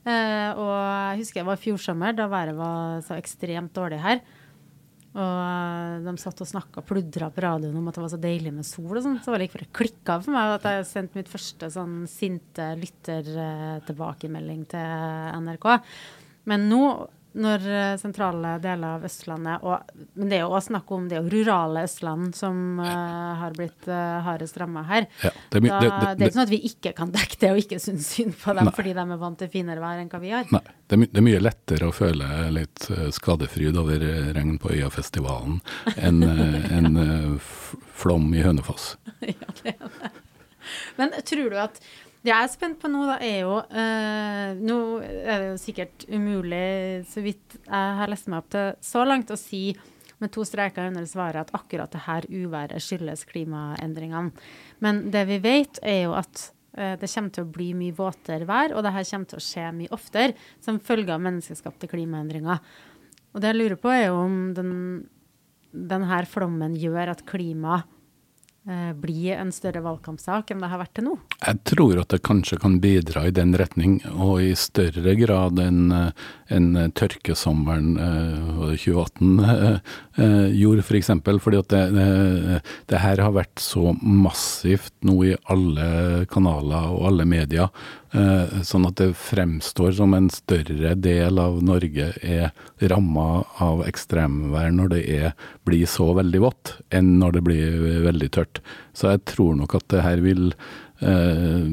Eh, 0.08 0.50
og 0.56 0.72
jeg 0.72 1.22
husker 1.22 1.42
jeg 1.42 1.48
var 1.48 1.58
i 1.58 1.64
fjor 1.66 1.80
sommer, 1.82 2.14
da 2.16 2.28
været 2.30 2.56
var 2.56 3.02
så 3.04 3.18
ekstremt 3.18 3.74
dårlig 3.76 3.98
her. 4.00 4.22
Og 5.18 5.40
eh, 5.42 5.98
de 6.06 6.14
satt 6.22 6.40
og 6.44 6.48
snakka 6.48 6.84
pludra 6.86 7.28
på 7.34 7.44
radioen 7.44 7.76
om 7.80 7.90
at 7.90 7.98
det 7.98 8.04
var 8.04 8.12
så 8.14 8.20
deilig 8.22 8.54
med 8.54 8.68
sol 8.68 8.94
og 8.94 9.04
sånn. 9.04 9.20
Så 9.24 9.34
var 9.34 9.40
det 9.40 9.48
ikke 9.48 9.58
før 9.58 9.66
det 9.66 9.76
klikka 9.80 10.18
for 10.22 10.36
meg 10.36 10.54
at 10.56 10.68
jeg 10.70 10.88
sendte 10.92 11.18
mitt 11.18 11.32
første 11.32 11.70
sånn 11.74 12.00
sinte 12.10 12.70
lyttertilbakemelding 12.80 14.64
til 14.72 15.42
NRK. 15.42 15.68
Men 16.48 16.68
nå 16.70 16.82
når 17.38 17.64
eh, 17.68 17.94
sentrale 18.00 18.54
deler 18.62 18.96
av 18.96 19.04
Østlandet 19.04 19.64
og, 19.66 19.90
Men 20.16 20.30
det 20.30 20.38
er 20.38 20.44
jo 20.44 20.52
også 20.52 20.70
snakk 20.72 20.92
om 20.96 21.08
det 21.10 21.18
er 21.18 21.26
jo 21.26 21.32
rurale 21.34 21.84
Østland 21.86 22.32
som 22.36 22.80
uh, 22.80 23.36
har 23.42 23.56
blitt 23.56 23.88
uh, 23.90 24.18
hardest 24.24 24.56
ramma 24.60 24.84
her. 24.88 25.06
Ja, 25.22 25.32
det, 25.52 25.60
da, 25.60 25.80
det, 25.80 25.90
det, 25.90 25.90
det, 25.90 26.24
er 26.24 26.30
ikke 26.30 26.38
sånn 26.38 26.46
at 26.46 26.54
vi 26.54 26.60
ikke 26.70 26.94
kan 26.96 27.12
dekke 27.14 27.40
det 27.42 27.52
og 27.52 27.60
ikke 27.62 27.80
synes 27.82 28.08
synd 28.16 28.36
på 28.40 28.54
dem 28.56 28.70
Nei. 28.70 28.74
fordi 28.78 28.94
de 28.96 29.04
er 29.04 29.20
vant 29.20 29.40
til 29.42 29.52
finere 29.52 29.84
vær 29.84 30.00
enn 30.00 30.10
hva 30.12 30.22
vi 30.22 30.32
har. 30.34 30.48
Nei, 30.54 30.64
det 30.88 30.98
er, 30.98 31.04
det 31.12 31.22
er 31.22 31.26
mye 31.28 31.42
lettere 31.42 31.90
å 31.90 31.94
føle 31.94 32.30
litt 32.54 32.88
skadefryd 33.14 33.78
over 33.80 34.04
regn 34.36 34.56
på 34.62 34.72
Øyafestivalen 34.74 35.60
enn 36.08 37.02
eh, 37.04 37.52
flom 37.98 38.32
i 38.34 38.44
Hønefoss. 38.44 38.96
ja, 39.20 39.54
det 39.62 39.76
er 39.76 39.98
det. 40.00 40.12
Men 40.98 41.14
tror 41.24 41.50
du 41.52 41.58
at 41.60 41.78
Det 42.18 42.32
jeg 42.32 42.44
er 42.44 42.50
spent 42.50 42.80
på 42.82 42.90
nå, 42.90 43.04
da, 43.06 43.18
er 43.22 43.44
jo 43.44 43.58
eh, 43.70 44.56
Nå 44.58 44.78
er 45.04 45.42
det 45.42 45.50
jo 45.52 45.60
sikkert 45.62 46.06
umulig, 46.10 47.04
så 47.10 47.22
vidt 47.22 47.58
jeg 47.60 47.94
har 48.00 48.10
lest 48.10 48.26
meg 48.30 48.42
opp 48.42 48.50
til 48.54 48.72
så 48.84 49.04
langt, 49.06 49.30
å 49.30 49.38
si 49.38 49.70
med 50.18 50.32
to 50.34 50.42
streker 50.46 50.88
under 50.88 51.06
svaret 51.06 51.46
at 51.46 51.54
akkurat 51.54 51.92
det 51.94 52.02
her 52.08 52.26
uværet 52.26 52.82
skyldes 52.82 53.22
klimaendringene. 53.28 54.32
Men 54.82 55.04
det 55.14 55.24
vi 55.30 55.38
vet, 55.44 55.78
er 55.86 56.00
jo 56.08 56.16
at 56.18 56.48
eh, 56.74 56.96
det 56.98 57.10
kommer 57.12 57.34
til 57.34 57.46
å 57.46 57.52
bli 57.54 57.68
mye 57.78 57.94
våtere 57.94 58.48
vær, 58.48 58.74
og 58.74 58.82
det 58.82 58.94
her 58.96 59.06
kommer 59.12 59.30
til 59.30 59.38
å 59.38 59.46
skje 59.46 59.68
mye 59.76 59.94
oftere 59.94 60.34
som 60.64 60.82
følge 60.82 61.14
av 61.14 61.22
menneskeskapte 61.22 61.90
klimaendringer. 61.92 62.58
Og 63.30 63.44
det 63.44 63.52
jeg 63.52 63.60
lurer 63.60 63.78
på, 63.78 63.92
er 63.94 64.08
jo 64.08 64.18
om 64.24 64.36
den, 64.56 64.72
den 65.70 66.08
her 66.10 66.26
flommen 66.26 66.74
gjør 66.78 67.14
at 67.14 67.22
klima 67.28 67.84
eh, 68.68 68.92
blir 68.96 69.38
en 69.38 69.50
større 69.54 69.82
valgkampsak 69.84 70.52
enn 70.52 70.62
det 70.62 70.70
har 70.70 70.80
vært 70.82 70.94
til 70.98 71.08
nå. 71.08 71.14
Jeg 71.40 71.60
tror 71.72 72.02
at 72.02 72.12
det 72.14 72.20
kanskje 72.26 72.60
kan 72.62 72.78
bidra 72.82 73.26
i 73.28 73.34
den 73.34 73.54
retning, 73.58 73.98
og 74.14 74.42
i 74.44 74.52
større 74.58 75.14
grad 75.18 75.60
enn 75.62 75.92
en 76.48 76.68
tørkesommeren 76.96 77.96
eh, 78.00 78.50
var 78.58 78.72
det 78.72 78.80
2018 78.84 79.44
eh, 79.48 80.46
gjorde, 80.58 80.84
f.eks. 80.84 80.88
For 80.88 81.00
eksempel, 81.00 81.40
fordi 81.42 81.60
at 81.62 81.72
det, 81.72 82.60
det, 82.90 83.00
her 83.02 83.22
har 83.22 83.36
vært 83.36 83.62
så 83.62 83.92
massivt 84.02 84.94
nå 85.06 85.16
i 85.28 85.36
alle 85.52 86.26
kanaler 86.32 86.92
og 86.94 87.06
alle 87.12 87.28
medier, 87.28 87.70
sånn 88.08 88.86
at 88.88 88.96
det 89.00 89.10
fremstår 89.20 89.92
som 89.98 90.14
en 90.16 90.30
større 90.32 90.94
del 90.96 91.40
av 91.42 91.58
Norge 91.64 92.06
er 92.24 92.54
ramma 92.88 93.42
av 93.60 93.82
ekstremvær 93.84 94.72
når 94.72 94.92
det 94.94 95.02
er, 95.12 95.32
blir 95.68 95.84
så 95.90 96.10
veldig 96.16 96.40
vått, 96.42 96.74
enn 96.94 97.18
når 97.20 97.38
det 97.38 97.44
blir 97.50 97.78
veldig 98.06 98.30
tørt. 98.38 98.62
Så 98.96 99.12
jeg 99.12 99.24
tror 99.28 99.58
nok 99.58 99.76
at 99.78 99.88
det 99.92 100.04
her 100.06 100.22
vil 100.24 100.48
eh, 101.00 101.66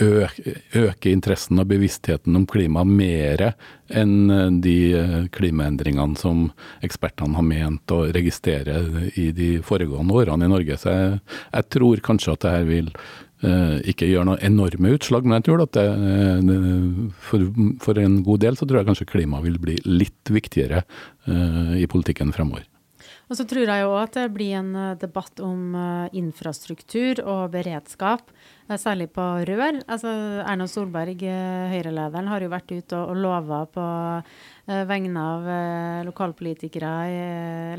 øke, 0.00 0.54
øke 0.78 1.10
interessen 1.10 1.58
og 1.62 1.70
bevisstheten 1.70 2.36
om 2.38 2.46
klima 2.50 2.84
mer 2.86 3.50
enn 3.90 4.30
eh, 4.30 4.46
de 4.62 4.76
eh, 4.98 5.16
klimaendringene 5.34 6.18
som 6.20 6.48
ekspertene 6.86 7.38
har 7.38 7.46
ment 7.46 7.94
å 7.94 8.04
registrere 8.14 9.10
i 9.18 9.30
de 9.36 9.56
foregående 9.66 10.14
årene 10.22 10.46
i 10.46 10.54
Norge. 10.54 10.78
Så 10.80 10.94
jeg, 10.94 11.18
jeg 11.50 11.70
tror 11.76 12.06
kanskje 12.10 12.36
at 12.36 12.46
det 12.46 12.54
her 12.54 12.70
vil 12.70 12.92
eh, 12.94 13.29
ikke 13.40 14.08
gjør 14.10 14.26
noe 14.28 14.40
enorme 14.44 14.92
utslag, 14.96 15.24
men 15.24 15.38
jeg 15.38 15.46
tror 15.48 15.62
at 15.64 15.76
det, 15.76 15.86
eh, 15.86 17.12
for, 17.24 17.46
for 17.80 18.00
en 18.02 18.18
god 18.26 18.42
del 18.44 18.58
så 18.58 18.68
tror 18.68 18.80
jeg 18.80 18.90
kanskje 18.90 19.08
klima 19.08 19.40
vil 19.44 19.56
bli 19.62 19.78
litt 19.88 20.32
viktigere 20.32 20.82
eh, 20.84 21.72
i 21.80 21.88
politikken 21.90 22.34
fremover. 22.36 22.66
Og 23.30 23.38
så 23.38 23.44
tror 23.46 23.62
jeg 23.62 23.84
jo 23.84 23.92
at 23.94 24.16
det 24.18 24.24
blir 24.34 24.56
en 24.58 24.70
eh, 24.74 24.96
debatt 24.98 25.38
om 25.46 25.74
eh, 25.78 26.16
infrastruktur 26.18 27.22
og 27.22 27.52
beredskap, 27.52 28.32
eh, 28.66 28.74
særlig 28.74 29.06
på 29.14 29.22
rør. 29.46 29.78
Altså 29.86 30.10
Erna 30.42 30.66
Solberg, 30.66 31.22
Høyre-lederen, 31.70 32.30
har 32.32 32.42
jo 32.42 32.50
vært 32.50 32.74
ute 32.74 32.98
og, 32.98 33.12
og 33.14 33.22
lova 33.22 33.62
på 33.70 33.86
vegne 34.86 35.18
av 35.18 35.46
lokalpolitikere 36.06 36.90
i 37.10 37.22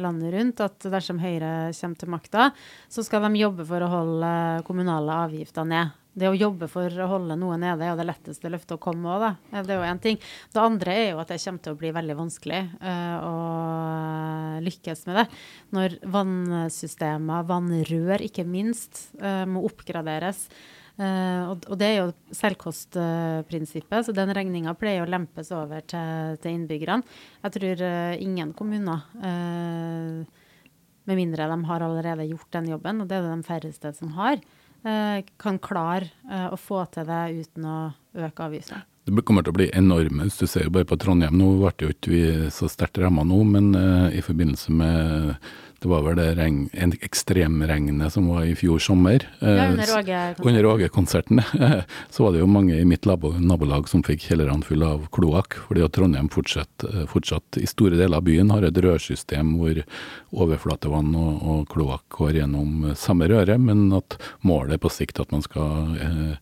landet 0.01 0.33
rundt 0.33 0.63
at 0.65 0.89
dersom 0.91 1.21
Høyre 1.23 1.71
kommer 1.77 2.01
til 2.01 2.11
makta, 2.11 2.49
så 2.91 3.05
skal 3.07 3.23
de 3.23 3.39
jobbe 3.39 3.63
for 3.69 3.85
å 3.85 3.91
holde 3.93 4.33
kommunale 4.67 5.21
avgifter 5.29 5.67
ned. 5.71 6.00
Det 6.11 6.27
å 6.27 6.35
jobbe 6.35 6.67
for 6.67 6.91
å 6.91 7.07
holde 7.07 7.37
noe 7.39 7.55
nede 7.59 7.85
er 7.85 7.93
jo 7.93 7.99
det 8.01 8.05
letteste 8.09 8.49
løftet 8.51 8.75
å 8.75 8.81
komme 8.83 9.07
òg, 9.13 9.21
da. 9.23 9.61
Det 9.63 9.71
er 9.71 9.79
jo 9.79 9.87
én 9.87 10.01
ting. 10.03 10.17
Det 10.51 10.59
andre 10.59 10.95
er 10.97 11.05
jo 11.13 11.21
at 11.21 11.31
det 11.31 11.39
kommer 11.39 11.63
til 11.63 11.71
å 11.71 11.79
bli 11.79 11.91
veldig 11.95 12.17
vanskelig 12.19 12.59
uh, 12.81 13.17
å 13.23 13.35
lykkes 14.65 15.05
med 15.07 15.21
det. 15.21 15.25
Når 15.77 15.95
vannsystemer, 16.11 17.47
vannrør 17.47 18.25
ikke 18.27 18.43
minst, 18.43 19.05
uh, 19.23 19.45
må 19.47 19.63
oppgraderes. 19.69 20.49
Uh, 20.99 21.55
og, 21.55 21.71
det 21.79 21.87
er 21.87 21.95
jo 22.01 22.35
selvkostprinsippet, 22.35 24.03
så 24.03 24.15
den 24.15 24.35
regninga 24.35 24.75
pleier 24.75 25.05
å 25.05 25.09
lempes 25.09 25.53
over 25.55 25.79
til, 25.87 26.35
til 26.43 26.57
innbyggerne. 26.57 27.07
Jeg 27.45 27.55
tror 27.55 27.85
ingen 28.19 28.51
kommuner 28.51 29.07
med 31.07 31.17
mindre 31.17 31.47
de 31.49 31.57
har 31.71 31.85
allerede 31.87 32.27
gjort 32.27 32.51
den 32.59 32.67
jobben, 32.75 32.99
og 32.99 33.07
det 33.07 33.17
er 33.17 33.25
det 33.25 33.37
de 33.39 33.47
færreste 33.47 33.93
som 33.95 34.11
har, 34.19 34.43
kan 35.37 35.59
klare 35.61 36.09
eh, 36.31 36.47
å 36.49 36.57
få 36.57 36.83
til 36.93 37.05
det 37.05 37.21
uten 37.43 37.67
å 37.69 37.79
øke 38.17 38.47
avgiftene. 38.47 38.85
Det 39.05 39.23
kommer 39.25 39.43
til 39.45 39.53
å 39.53 39.57
bli 39.57 39.67
enorme. 39.73 40.27
Du 40.29 40.45
ser 40.45 40.67
jo 40.67 40.73
bare 40.73 40.87
på 40.87 40.97
Trondheim, 41.01 41.33
nå 41.37 41.55
ble 41.57 41.87
jo 41.87 41.93
ikke 41.93 42.51
så 42.53 42.69
sterkt 42.69 43.01
ramma 43.01 43.25
nå, 43.27 43.41
men 43.49 43.73
eh, 43.77 44.19
i 44.19 44.25
forbindelse 44.25 44.73
med 44.73 45.35
det 45.81 45.89
var 45.89 46.03
vel 46.05 46.15
det 46.19 46.27
regn, 46.37 46.59
ekstremregnet 47.01 48.13
som 48.13 48.27
var 48.29 48.43
i 48.45 48.53
fjor 48.57 48.79
sommer. 48.79 49.23
eh, 49.41 49.55
Ja, 49.57 49.71
under 50.45 50.65
Åge-konserten. 50.65 51.41
Så 52.13 52.23
var 52.23 52.31
det 52.35 52.39
jo 52.43 52.47
mange 52.47 52.75
i 52.77 52.85
mitt 52.85 53.05
nabolag 53.05 53.89
som 53.89 54.03
fikk 54.05 54.27
kjellerne 54.29 54.61
fulle 54.63 54.85
av 54.85 55.07
kloakk, 55.15 55.57
fordi 55.67 55.83
at 55.85 55.93
Trondheim 55.97 56.29
fortsatt, 56.29 56.85
eh, 56.85 57.05
fortsatt 57.09 57.57
i 57.57 57.65
store 57.69 57.97
deler 57.97 58.17
av 58.21 58.27
byen 58.29 58.51
har 58.53 58.63
et 58.69 58.77
rørsystem 58.77 59.55
hvor 59.57 59.81
overflatevann 60.31 61.15
og, 61.17 61.41
og 61.41 61.63
kloakk 61.73 62.05
går 62.19 62.37
gjennom 62.41 62.91
samme 62.95 63.27
røre, 63.31 63.57
men 63.59 63.89
at 63.97 64.19
målet 64.47 64.77
er 64.77 64.83
på 64.85 64.91
sikt 64.93 65.19
at 65.23 65.31
man 65.33 65.41
skal 65.43 65.97
eh, 65.97 66.35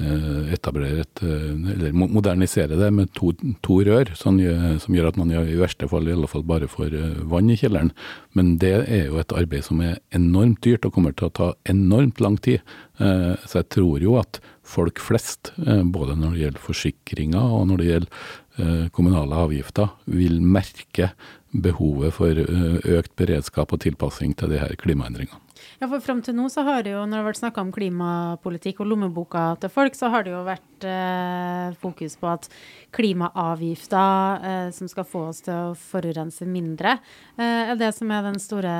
eh, 0.00 0.52
etablere 0.56 1.04
et, 1.06 1.22
eh, 1.22 1.54
eller 1.74 1.94
modernisere 1.96 2.76
det 2.80 2.90
med 2.94 3.12
to, 3.16 3.32
to 3.64 3.80
rør, 3.86 4.12
sånn, 4.18 4.40
som 4.82 4.94
gjør 4.96 5.10
at 5.12 5.20
man 5.20 5.32
i 5.32 5.56
verste 5.60 5.88
fall 5.90 6.08
i 6.08 6.14
alle 6.16 6.30
fall 6.30 6.44
bare 6.48 6.68
får 6.70 6.96
eh, 6.98 7.22
vann 7.30 7.50
i 7.52 7.58
kjelleren. 7.60 7.92
Men 8.36 8.56
det 8.62 8.74
er 8.86 9.08
jo 9.08 9.18
et 9.20 9.32
arbeid 9.36 9.64
som 9.66 9.80
er 9.84 9.98
enormt 10.16 10.62
dyrt 10.64 10.86
og 10.86 10.94
kommer 10.96 11.14
til 11.16 11.28
å 11.28 11.34
ta 11.34 11.48
enormt 11.70 12.20
lang 12.20 12.38
tid. 12.38 12.60
Eh, 12.98 13.36
Så 13.46 13.60
jeg 13.60 13.68
tror 13.70 14.00
jo 14.00 14.16
at 14.20 14.40
folk 14.62 14.98
flest, 14.98 15.52
eh, 15.66 15.82
både 15.82 16.16
når 16.16 16.32
det 16.32 16.40
gjelder 16.44 16.66
forsikringer 16.66 17.42
og 17.42 17.66
når 17.68 17.76
det 17.78 17.86
gjelder 17.90 18.10
eh, 18.58 18.88
kommunale 18.88 19.34
avgifter, 19.34 19.90
vil 20.06 20.40
merke 20.40 21.12
behovet 21.52 22.14
for 22.14 22.30
økt 22.30 23.16
beredskap 23.16 23.72
og 23.72 23.80
tilpassing 23.80 24.36
til 24.36 24.50
de 24.50 24.58
her 24.58 24.76
klimaendringene. 24.78 25.49
Ja, 25.80 25.88
for 25.88 26.02
Fram 26.04 26.22
til 26.24 26.36
nå 26.38 26.48
så 26.52 26.64
har 26.66 26.84
det 26.86 26.94
jo, 26.94 27.04
når 27.04 27.12
det 27.12 27.20
har 27.20 27.28
vært 27.28 27.40
snakka 27.42 27.64
om 27.64 27.72
klimapolitikk 27.74 28.82
og 28.82 28.90
lommeboka 28.92 29.44
til 29.62 29.72
folk, 29.72 29.98
så 29.98 30.10
har 30.12 30.24
det 30.26 30.32
jo 30.32 30.42
vært 30.46 30.86
eh, 30.88 31.76
fokus 31.80 32.16
på 32.20 32.30
at 32.30 32.48
klimaavgifter 32.96 34.46
eh, 34.50 34.70
som 34.74 34.90
skal 34.90 35.06
få 35.08 35.26
oss 35.30 35.42
til 35.46 35.54
å 35.54 35.76
forurense 35.78 36.48
mindre, 36.48 36.96
eh, 37.36 37.72
er 37.72 37.78
det 37.80 37.92
som 37.96 38.10
er 38.10 38.24
den 38.26 38.40
store 38.42 38.74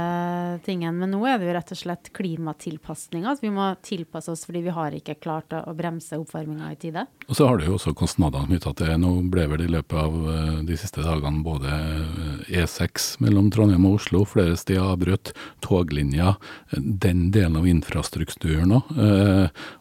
tingen. 0.67 0.99
Men 0.99 1.15
nå 1.15 1.23
er 1.29 1.39
det 1.39 1.51
jo 1.51 1.57
rett 1.57 1.75
og 1.75 1.81
slett 1.83 2.13
klimatilpasninger. 2.17 3.29
Altså 3.29 3.47
vi 3.47 3.55
må 3.55 3.69
tilpasse 3.85 4.33
oss 4.33 4.47
fordi 4.49 4.65
vi 4.67 4.75
har 4.75 4.97
ikke 4.97 5.19
klart 5.21 5.55
å, 5.57 5.63
å 5.71 5.77
bremse 5.77 6.19
oppvarminga 6.19 6.73
i 6.73 6.79
tide. 6.81 7.07
Og 7.29 7.37
så 7.39 7.47
har 7.47 7.61
det 7.61 7.69
jo 7.69 7.77
også 7.79 7.95
kostnadene 7.97 8.51
knytta 8.51 8.75
til 8.79 8.97
Nå 9.01 9.13
ble 9.33 9.47
vel 9.53 9.65
i 9.65 9.71
løpet 9.71 9.97
av 10.01 10.17
eh, 10.35 10.57
de 10.67 10.79
siste 10.81 11.05
dagene 11.05 11.45
både 11.47 11.71
E6 12.51 12.89
eh, 12.89 13.25
mellom 13.25 13.51
Trondheim 13.55 13.87
og 13.89 14.01
Oslo 14.01 14.25
flere 14.29 14.57
steder 14.59 14.83
avbrutt, 14.91 15.33
toglinjer, 15.65 16.37
den 16.73 17.31
delen 17.35 17.59
av 17.59 17.69
infrastrukturen 17.69 18.77
òg. 18.79 18.91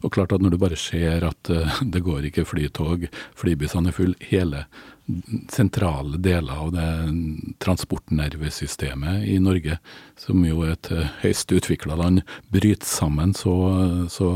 Og 0.04 0.13
klart 0.13 0.34
at 0.36 0.41
når 0.43 0.56
du 0.56 0.62
bare 0.62 0.80
ser 0.80 1.28
at 1.28 1.52
det 1.93 2.04
går 2.06 2.30
ikke 2.30 2.47
flytog, 2.49 3.08
flybussene 3.38 3.91
er 3.91 3.97
fulle, 3.97 4.17
hele 4.32 4.65
sentrale 5.50 6.17
deler 6.17 6.54
av 6.54 6.72
det 6.72 6.89
transportnervesystemet 7.58 9.26
i 9.28 9.39
Norge, 9.41 9.80
som 10.19 10.43
jo 10.45 10.63
et 10.67 10.89
høyst 11.24 11.52
utvikla 11.56 11.98
land, 12.00 12.22
bryter 12.54 12.86
sammen 12.88 13.34
så, 13.38 13.54
så 14.12 14.30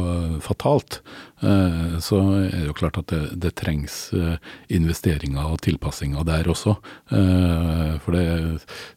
fatalt, 0.43 1.01
eh, 1.43 1.99
så 2.03 2.19
er 2.39 2.55
det 2.55 2.65
jo 2.71 2.77
klart 2.77 2.97
at 3.01 3.13
det, 3.13 3.21
det 3.45 3.53
trengs 3.59 3.97
eh, 4.17 4.41
investeringer 4.73 5.53
og 5.53 5.61
tilpassinger 5.65 6.25
der 6.27 6.49
også. 6.49 6.75
Eh, 7.13 7.93
for 8.03 8.17
det, 8.17 8.25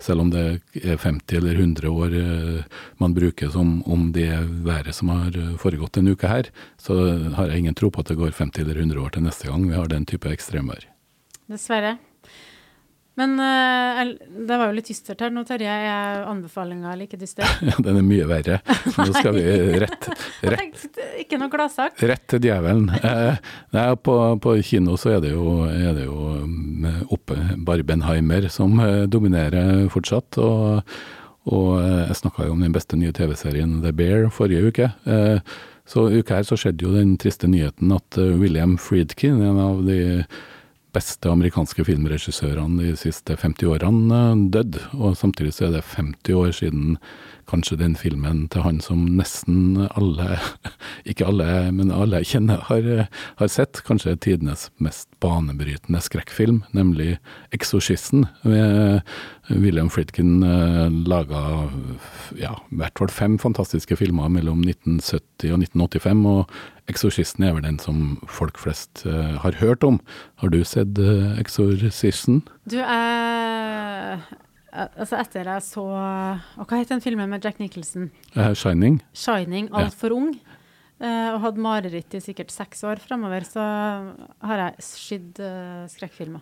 selv 0.02 0.24
om 0.24 0.32
det 0.32 0.46
er 0.82 0.96
50 0.96 1.40
eller 1.40 1.60
100 1.60 1.92
år 1.92 2.18
man 3.02 3.14
bruker 3.14 3.50
som 3.52 3.78
om 3.84 4.10
det 4.16 4.30
været 4.64 4.94
som 4.96 5.12
har 5.12 5.36
foregått 5.60 5.98
denne 5.98 6.16
uka 6.16 6.30
her, 6.30 6.50
så 6.80 6.96
har 7.36 7.50
jeg 7.50 7.66
ingen 7.66 7.78
tro 7.78 7.90
på 7.90 8.02
at 8.02 8.12
det 8.12 8.20
går 8.20 8.32
50 8.32 8.64
eller 8.64 8.84
100 8.86 9.02
år 9.02 9.16
til 9.16 9.26
neste 9.26 9.50
gang 9.50 9.68
vi 9.68 9.76
har 9.76 9.90
den 9.92 10.06
type 10.08 10.30
ekstremvær. 10.32 10.95
Dessverre. 11.50 11.96
Men 13.16 13.40
uh, 13.40 14.14
det 14.28 14.56
var 14.60 14.68
jo 14.68 14.76
litt 14.76 14.90
dystert 14.90 15.22
her 15.24 15.30
nå, 15.32 15.40
Terje. 15.48 15.72
Er 15.72 16.26
anbefalinga 16.28 16.92
like 17.00 17.16
dyster? 17.16 17.48
ja, 17.68 17.76
den 17.80 18.00
er 18.02 18.04
mye 18.04 18.26
verre. 18.28 18.58
Nå 18.92 19.06
skal 19.14 19.38
vi 19.38 19.44
rett, 19.80 20.08
rett 20.52 20.98
Ikke 21.22 21.38
noe 21.40 21.48
gladsak? 21.52 21.96
Rett 22.04 22.26
til 22.28 22.44
djevelen. 22.44 22.90
Eh, 23.00 23.38
nei, 23.72 23.86
på, 23.96 24.16
på, 24.44 24.56
kino 24.68 24.98
så 25.00 25.14
er 25.14 25.22
det 25.24 25.30
jo, 25.32 25.62
er 25.64 25.94
det 25.96 26.04
jo 26.04 26.34
mm, 26.44 27.06
oppe 27.16 27.38
Barbenheimer 27.64 28.50
som 28.52 28.76
eh, 28.84 29.06
dominerer 29.08 29.86
fortsatt. 29.92 30.40
og 30.42 30.82
og 31.46 31.76
eh, 31.78 32.08
jeg 32.08 32.18
snakka 32.18 32.48
jo 32.48 32.56
om 32.56 32.62
den 32.64 32.72
beste 32.74 32.98
nye 32.98 33.14
TV-serien 33.14 33.78
The 33.84 33.92
Bear 33.94 34.24
forrige 34.34 34.66
uke. 34.66 34.88
Så 35.86 36.08
uka 36.10 36.40
her 36.40 36.48
så 36.48 36.58
skjedde 36.58 36.82
jo 36.82 36.90
den 36.90 37.12
triste 37.22 37.46
nyheten 37.46 37.92
at 37.94 38.18
William 38.18 38.74
Friedkin, 38.82 39.38
en 39.38 39.60
av 39.62 39.84
de 39.86 40.26
beste 40.96 41.30
amerikanske 41.30 41.84
filmregissørene 41.86 42.82
de 42.82 42.96
siste 42.98 43.36
50 43.36 43.68
årene 43.74 44.20
dødd. 44.54 44.80
Og 44.96 45.16
samtidig 45.18 45.54
så 45.56 45.68
er 45.68 45.76
det 45.76 45.86
50 45.92 46.38
år 46.40 46.54
siden 46.56 46.96
kanskje 47.46 47.78
den 47.78 47.94
filmen 47.94 48.46
til 48.50 48.64
han 48.64 48.80
som 48.82 49.04
nesten 49.18 49.86
alle, 49.86 50.38
ikke 51.10 51.28
alle, 51.28 51.46
men 51.74 51.92
alle 51.94 52.22
jeg 52.22 52.32
kjenner, 52.34 52.64
har, 52.68 52.88
har 53.38 53.52
sett. 53.52 53.82
Kanskje 53.86 54.16
tidenes 54.18 54.68
mest 54.82 55.08
banebrytende 55.22 56.02
skrekkfilm, 56.02 56.64
nemlig 56.76 57.18
'Eksorsisten'. 57.54 58.26
William 59.46 59.88
Friedkin 59.90 60.42
uh, 60.42 60.90
laga 61.06 61.70
ja, 62.34 62.56
i 62.72 62.80
hvert 62.80 62.98
fall 62.98 63.12
fem 63.14 63.38
fantastiske 63.38 63.96
filmer 63.96 64.28
mellom 64.32 64.64
1970 64.66 65.52
og 65.54 65.62
1985. 65.62 66.26
og 66.26 66.50
'Eksorsisten' 66.86 67.44
er 67.44 67.54
vel 67.56 67.64
den 67.66 67.78
som 67.82 68.20
folk 68.30 68.58
flest 68.58 69.02
uh, 69.06 69.36
har 69.42 69.58
hørt 69.58 69.82
om. 69.84 70.00
Har 70.42 70.48
du 70.54 70.62
sett 70.64 70.98
uh, 70.98 71.34
'Eksorsisten'? 71.38 72.44
Du, 72.70 72.78
er 72.78 74.22
altså 74.76 75.16
etter 75.18 75.48
jeg 75.48 75.64
så 75.64 75.84
og 75.88 76.66
Hva 76.68 76.78
het 76.78 76.92
den 76.92 77.02
filmen 77.04 77.30
med 77.32 77.44
Jack 77.44 77.58
Nicholson? 77.58 78.10
Uh, 78.36 78.52
'Shining'. 78.52 79.00
'Shining', 79.14 79.70
Altfor 79.72 80.12
ja. 80.12 80.14
ung. 80.14 80.36
Uh, 80.96 81.34
og 81.34 81.42
hadde 81.42 81.60
mareritt 81.60 82.14
i 82.16 82.22
sikkert 82.24 82.52
seks 82.54 82.80
år 82.88 82.96
fremover, 82.96 83.44
så 83.44 83.60
har 84.40 84.62
jeg 84.62 84.86
skydd 84.86 85.42
uh, 85.44 85.84
skrekkfilmer. 85.92 86.40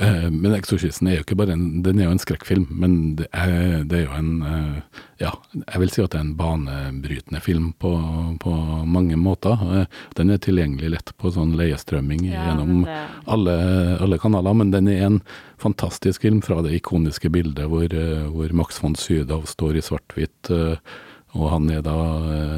Eh, 0.00 0.30
men 0.30 0.54
'Eksorsisten' 0.54 1.08
er 1.08 1.18
jo 1.18 1.24
ikke 1.24 1.38
bare 1.38 1.54
en, 1.56 1.82
den 1.82 1.98
er 1.98 2.06
jo 2.06 2.14
en 2.14 2.22
skrekkfilm, 2.22 2.68
men 2.70 3.16
det 3.18 3.26
er, 3.34 3.82
det 3.88 3.98
er, 3.98 4.04
jo 4.06 4.14
en 4.18 4.30
eh, 4.46 5.00
Ja, 5.18 5.32
jeg 5.56 5.80
vil 5.82 5.90
si 5.90 6.02
at 6.04 6.12
det 6.12 6.20
er 6.20 6.26
en 6.26 6.36
banebrytende 6.38 7.40
film 7.42 7.72
på, 7.82 7.90
på 8.38 8.52
mange 8.86 9.18
måter. 9.18 9.58
Eh, 9.74 9.98
den 10.14 10.30
er 10.30 10.38
tilgjengelig 10.38 10.92
lett 10.94 11.12
på 11.18 11.32
sånn 11.34 11.56
leiestrømming 11.58 12.28
ja, 12.28 12.44
gjennom 12.46 12.84
det... 12.86 13.00
alle, 13.26 13.58
alle, 13.98 14.20
kanaler, 14.22 14.54
men 14.54 14.70
den 14.70 14.90
er 14.92 15.04
en 15.08 15.20
fantastisk 15.58 16.22
film 16.22 16.38
fra 16.46 16.62
det 16.62 16.76
ikoniske 16.78 17.32
bildet 17.34 17.66
hvor, 17.66 17.90
hvor 18.30 18.54
Max 18.54 18.78
von 18.82 18.94
Sydow 18.94 19.42
står 19.50 19.80
i 19.80 19.82
svart-hvitt. 19.82 20.52
Og 21.36 21.50
han 21.50 21.66
er 21.74 21.82
da 21.84 21.96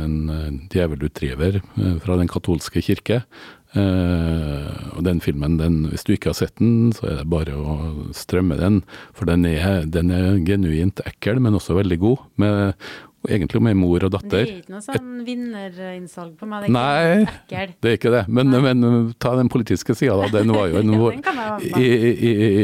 en 0.05 0.69
djevelutdriver 0.71 1.59
fra 2.05 2.19
den 2.21 2.29
katolske 2.31 2.85
kirke, 2.85 3.23
Uh, 3.71 4.97
og 4.97 5.05
den 5.07 5.21
filmen, 5.23 5.59
den, 5.61 5.85
hvis 5.93 6.03
du 6.07 6.15
ikke 6.17 6.33
har 6.33 6.41
sett 6.41 6.57
den, 6.59 6.91
så 6.97 7.07
er 7.07 7.21
det 7.21 7.29
bare 7.31 7.55
å 7.55 7.77
strømme 8.17 8.59
den. 8.59 8.81
For 9.17 9.31
den 9.31 9.47
er, 9.47 9.87
den 9.87 10.11
er 10.15 10.41
genuint 10.47 11.03
ekkel, 11.07 11.39
men 11.43 11.59
også 11.59 11.79
veldig 11.79 12.01
god. 12.03 12.27
Med 12.43 12.75
og 13.21 13.29
egentlig 13.29 13.61
med 13.61 13.77
mor 13.77 14.05
og 14.07 14.13
datter. 14.15 14.31
Det 14.33 14.41
er 14.41 14.61
ikke 14.63 14.73
noe 14.73 14.85
sånn 14.85 15.09
vinnerinnsalg 15.27 16.39
på 16.41 16.47
meg? 16.49 16.63
Det 16.65 16.71
er 16.71 16.73
Nei, 16.73 17.27
ekkel. 17.27 17.75
det 17.77 17.91
er 17.91 17.99
ikke 17.99 18.13
det. 18.15 18.23
Men, 18.33 18.55
men 18.65 18.87
ta 19.21 19.35
den 19.37 19.51
politiske 19.53 19.97
sida, 19.99 20.15
da. 20.23 20.31
Den 20.39 20.55
var 20.57 20.71
jo 20.71 20.81
en, 20.81 20.95
ja, 21.21 21.51
i, 21.61 21.85
i, 21.85 22.31
i, 22.31 22.55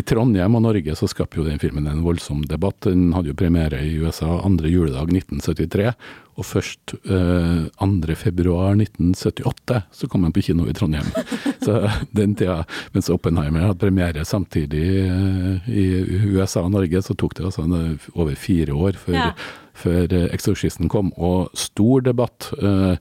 i, 0.00 0.02
Trondheim 0.02 0.58
og 0.58 0.64
Norge 0.66 0.96
så 0.98 1.06
skapte 1.10 1.38
jo 1.38 1.46
den 1.46 1.62
filmen 1.62 1.86
en 1.86 2.02
voldsom 2.02 2.42
debatt. 2.50 2.80
Den 2.88 3.12
hadde 3.14 3.30
jo 3.30 3.38
premiere 3.38 3.78
i 3.86 3.94
USA 4.02 4.40
andre 4.42 4.74
juledag 4.74 5.14
1973. 5.22 5.94
Og 6.40 6.46
først 6.48 6.94
eh, 7.04 7.64
2.2.1978 7.82 9.80
så 9.92 10.08
kom 10.08 10.24
han 10.24 10.32
på 10.32 10.44
kino 10.48 10.64
i 10.68 10.74
Trondheim. 10.76 11.08
så 11.64 11.72
den 12.16 12.36
tida, 12.38 12.62
Mens 12.94 13.10
Oppenheimer 13.12 13.66
hadde 13.68 13.82
premiere 13.82 14.24
samtidig 14.28 14.86
eh, 15.06 15.68
i 15.68 15.86
USA 16.32 16.64
og 16.64 16.72
Norge, 16.76 17.02
så 17.04 17.14
tok 17.18 17.36
det 17.36 17.48
altså 17.50 17.66
over 18.14 18.34
fire 18.38 18.72
år 18.72 18.92
før 19.00 19.18
ja 19.18 19.32
før 19.74 20.12
eh, 20.12 20.28
'Eksorsisten' 20.32 20.88
kom, 20.88 21.12
og 21.16 21.50
stor 21.54 22.00
debatt. 22.00 22.52
Eh, 22.62 22.96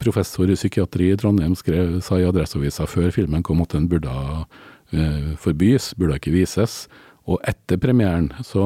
professor 0.00 0.48
i 0.48 0.56
psykiatri 0.56 1.12
i 1.12 1.16
Trondheim 1.16 1.54
skrev, 1.54 2.00
sa 2.00 2.18
i 2.18 2.24
Adresseavisa 2.24 2.86
før 2.88 3.10
filmen 3.12 3.42
kom 3.42 3.60
at 3.62 3.76
den 3.76 3.88
burde 3.88 4.10
eh, 4.92 5.36
forbys, 5.36 5.94
burde 5.94 6.16
ikke 6.16 6.32
vises. 6.32 6.88
Og 7.30 7.38
etter 7.46 7.78
premieren 7.78 8.30
så, 8.42 8.64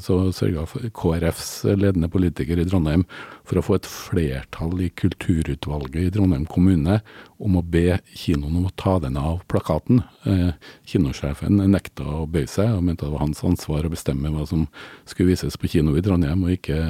så 0.00 0.18
sørga 0.32 0.64
KrFs 0.96 1.50
ledende 1.76 2.08
politiker 2.08 2.56
i 2.56 2.64
Trondheim 2.64 3.04
for 3.46 3.60
å 3.60 3.64
få 3.64 3.76
et 3.76 3.88
flertall 3.90 4.80
i 4.86 4.88
kulturutvalget 4.96 6.06
i 6.06 6.12
Trondheim 6.14 6.46
kommune 6.48 7.00
om 7.36 7.58
å 7.58 7.64
be 7.64 7.98
kinoen 8.16 8.56
om 8.56 8.68
å 8.70 8.74
ta 8.80 8.96
den 9.04 9.18
av 9.20 9.42
plakaten. 9.50 10.00
Eh, 10.24 10.54
kinosjefen 10.88 11.60
nekta 11.68 12.06
å 12.22 12.24
bøye 12.30 12.48
seg, 12.48 12.72
og 12.72 12.86
mente 12.86 13.04
det 13.04 13.12
var 13.12 13.26
hans 13.26 13.44
ansvar 13.44 13.84
å 13.84 13.92
bestemme 13.92 14.32
hva 14.32 14.46
som 14.48 14.64
skulle 15.04 15.34
vises 15.34 15.60
på 15.60 15.74
kino 15.76 15.96
i 15.96 16.04
Trondheim, 16.04 16.46
og 16.46 16.56
ikke, 16.56 16.80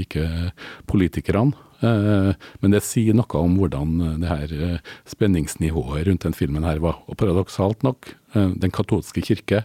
ikke 0.00 0.24
politikerne. 0.88 1.52
Eh, 1.84 2.32
men 2.60 2.74
det 2.74 2.82
sier 2.84 3.16
noe 3.16 3.40
om 3.44 3.60
hvordan 3.60 4.00
det 4.20 4.32
her 4.32 4.56
eh, 4.56 4.90
spenningsnivået 5.08 6.08
rundt 6.08 6.26
den 6.26 6.36
filmen 6.36 6.66
her 6.68 6.80
var. 6.82 7.00
Og 7.08 7.20
paradoksalt 7.20 7.84
nok, 7.86 8.14
eh, 8.34 8.50
Den 8.56 8.72
katolske 8.72 9.24
kirke 9.24 9.64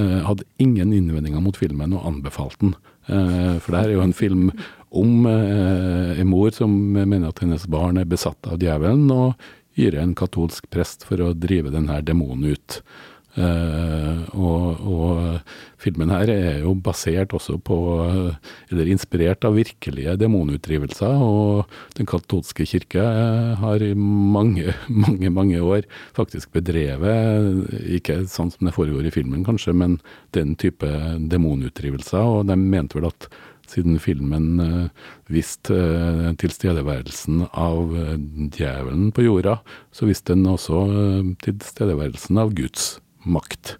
hadde 0.00 0.46
ingen 0.62 0.92
innvendinger 0.96 1.42
mot 1.44 1.58
filmen 1.60 1.92
og 1.96 2.06
anbefalte 2.08 2.64
den. 2.64 2.76
Eh, 3.06 3.56
for 3.58 3.72
det 3.72 3.80
her 3.80 3.90
er 3.90 3.96
jo 3.96 4.04
en 4.06 4.16
film 4.16 4.50
om 4.92 5.26
eh, 5.26 6.20
en 6.20 6.30
mor 6.30 6.52
som 6.54 6.72
mener 6.94 7.28
at 7.28 7.42
hennes 7.42 7.64
barn 7.70 7.98
er 7.98 8.08
besatt 8.08 8.46
av 8.46 8.60
djevelen, 8.62 9.08
og 9.10 9.34
hyrer 9.78 10.02
en 10.02 10.14
katolsk 10.16 10.68
prest 10.72 11.06
for 11.08 11.22
å 11.24 11.32
drive 11.32 11.72
denne 11.72 11.98
demonen 12.04 12.52
ut. 12.52 12.82
Uh, 13.32 14.28
og, 14.36 14.80
og, 14.84 15.20
filmen 15.80 16.10
her 16.12 16.28
er 16.30 16.58
jo 16.62 16.74
basert 16.78 17.32
også 17.32 17.56
på, 17.64 17.76
eller 18.70 18.90
inspirert 18.92 19.42
av 19.48 19.56
virkelige 19.56 20.14
demonutdrivelser. 20.20 21.22
Og 21.24 21.72
Den 21.96 22.06
katolske 22.06 22.66
kirke 22.68 23.02
har 23.58 23.82
i 23.82 23.94
mange, 23.96 24.76
mange 25.06 25.32
mange 25.32 25.62
år 25.64 25.88
faktisk 26.14 26.52
bedrevet, 26.54 27.72
ikke 27.98 28.20
sånn 28.30 28.52
som 28.52 28.68
det 28.68 28.76
foregår 28.76 29.08
i 29.08 29.14
filmen 29.14 29.46
kanskje, 29.48 29.74
men 29.74 29.98
den 30.36 30.54
type 30.60 30.86
demonutdrivelser. 31.32 32.22
Og 32.22 32.46
de 32.52 32.58
mente 32.60 33.00
vel 33.00 33.08
at 33.10 33.30
siden 33.72 33.96
filmen 34.02 34.90
viste 35.32 35.76
tilstedeværelsen 36.38 37.46
av 37.48 37.94
djevelen 38.52 39.08
på 39.16 39.24
jorda, 39.24 39.62
så 39.90 40.06
viste 40.10 40.36
den 40.36 40.44
også 40.50 40.84
tilstedeværelsen 41.46 42.42
av 42.42 42.52
Guds 42.58 42.98
makt. 43.24 43.76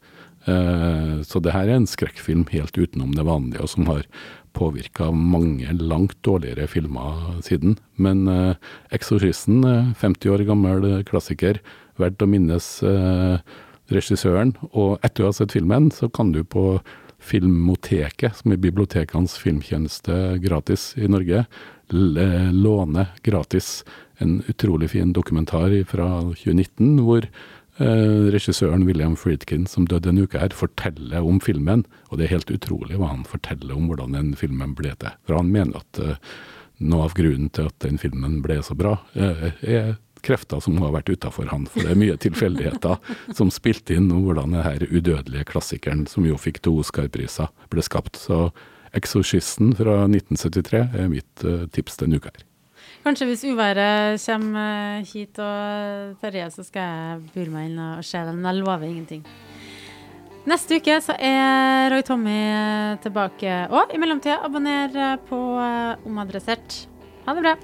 Eh, 0.47 1.23
så 1.27 1.43
det 1.43 1.55
her 1.55 1.69
er 1.69 1.81
en 1.81 1.89
skrekkfilm 1.91 2.47
helt 2.53 2.79
utenom 2.79 3.15
det 3.17 3.27
vanlige, 3.27 3.63
og 3.63 3.73
som 3.73 3.91
har 3.91 4.07
påvirka 4.53 5.11
mange 5.15 5.73
langt 5.81 6.19
dårligere 6.27 6.69
filmer 6.69 7.39
siden. 7.41 7.79
Men 7.97 8.29
uh, 8.29 8.55
'Eksorsisten', 8.93 9.95
50 9.97 10.29
år 10.29 10.45
gammel 10.45 11.05
klassiker, 11.09 11.63
verdt 11.97 12.21
å 12.21 12.29
minnes 12.29 12.67
uh, 12.85 13.41
regissøren. 13.89 14.53
Og 14.73 14.99
etter 15.01 15.25
å 15.25 15.31
ha 15.31 15.37
sett 15.39 15.57
filmen, 15.57 15.89
så 15.89 16.11
kan 16.13 16.35
du 16.37 16.43
på 16.45 16.83
Filmoteket, 17.23 18.35
som 18.35 18.51
er 18.51 18.59
bibliotekenes 18.59 19.37
filmtjeneste 19.39 20.41
gratis 20.43 20.91
i 20.99 21.07
Norge, 21.07 21.45
låne 21.93 23.05
gratis 23.23 23.85
en 24.19 24.41
utrolig 24.51 24.91
fin 24.91 25.13
dokumentar 25.15 25.75
fra 25.87 26.09
2019, 26.35 26.97
hvor 27.07 27.23
eh, 27.23 27.31
regissøren 27.81 28.85
William 28.85 29.17
Friedkin, 29.17 29.67
som 29.67 29.87
døde 29.89 30.11
en 30.11 30.23
uke 30.25 30.39
her, 30.39 30.53
forteller 30.57 31.25
om 31.25 31.41
filmen. 31.41 31.87
Og 32.11 32.19
det 32.19 32.27
er 32.27 32.37
helt 32.37 32.53
utrolig 32.53 32.99
hva 33.01 33.13
han 33.15 33.25
forteller 33.29 33.77
om 33.77 33.89
hvordan 33.89 34.17
den 34.17 34.35
filmen 34.37 34.75
ble 34.79 34.93
til. 35.01 35.15
For 35.27 35.39
han 35.41 35.53
mener 35.55 35.81
at 35.81 36.03
eh, 36.03 36.33
noe 36.83 37.09
av 37.09 37.17
grunnen 37.17 37.51
til 37.55 37.71
at 37.71 37.79
den 37.85 38.01
filmen 38.03 38.41
ble 38.45 38.61
så 38.65 38.77
bra, 38.79 38.99
eh, 39.15 39.49
er 39.63 39.95
krefter 40.23 40.61
som 40.63 40.77
har 40.83 40.93
vært 40.95 41.11
utafor 41.11 41.49
han. 41.51 41.65
For 41.67 41.83
det 41.83 41.95
er 41.95 42.03
mye 42.03 42.19
tilfeldigheter 42.21 43.01
som 43.39 43.51
spilte 43.51 43.97
inn 43.97 44.11
om 44.15 44.27
hvordan 44.27 44.55
denne 44.55 44.91
udødelige 44.93 45.49
klassikeren, 45.51 46.07
som 46.11 46.29
jo 46.29 46.39
fikk 46.39 46.63
to 46.63 46.77
Oscar-priser, 46.83 47.51
ble 47.73 47.83
skapt. 47.83 48.21
Så 48.21 48.51
'Eksorsisten' 48.93 49.73
fra 49.73 50.03
1973 50.05 50.83
er 51.01 51.07
mitt 51.09 51.45
uh, 51.49 51.65
tips 51.73 51.97
denne 51.97 52.21
uka 52.21 52.29
her. 52.29 52.45
Kanskje 53.03 53.27
hvis 53.27 53.43
uværet 53.51 54.23
kommer 54.23 55.01
eh, 55.01 55.09
hit 55.11 55.39
og 55.43 56.21
Terje, 56.23 56.47
så 56.55 56.63
skal 56.63 56.87
jeg 56.87 57.25
bure 57.35 57.51
meg 57.51 57.71
inn 57.71 57.81
og 57.83 58.05
se 58.07 58.21
den. 58.23 58.39
Men 58.39 58.53
jeg 58.53 58.63
lover 58.63 58.87
ingenting. 58.87 59.27
Neste 60.47 60.79
uke 60.79 61.01
så 61.03 61.17
er 61.19 61.91
Roy 61.91 62.07
Tommy 62.07 62.39
tilbake. 63.03 63.59
Og 63.75 63.95
i 63.95 63.99
mellomtida, 64.03 64.39
abonner 64.47 65.19
på 65.29 65.43
Omadressert. 66.07 66.85
Ha 67.27 67.35
det 67.35 67.47
bra. 67.47 67.59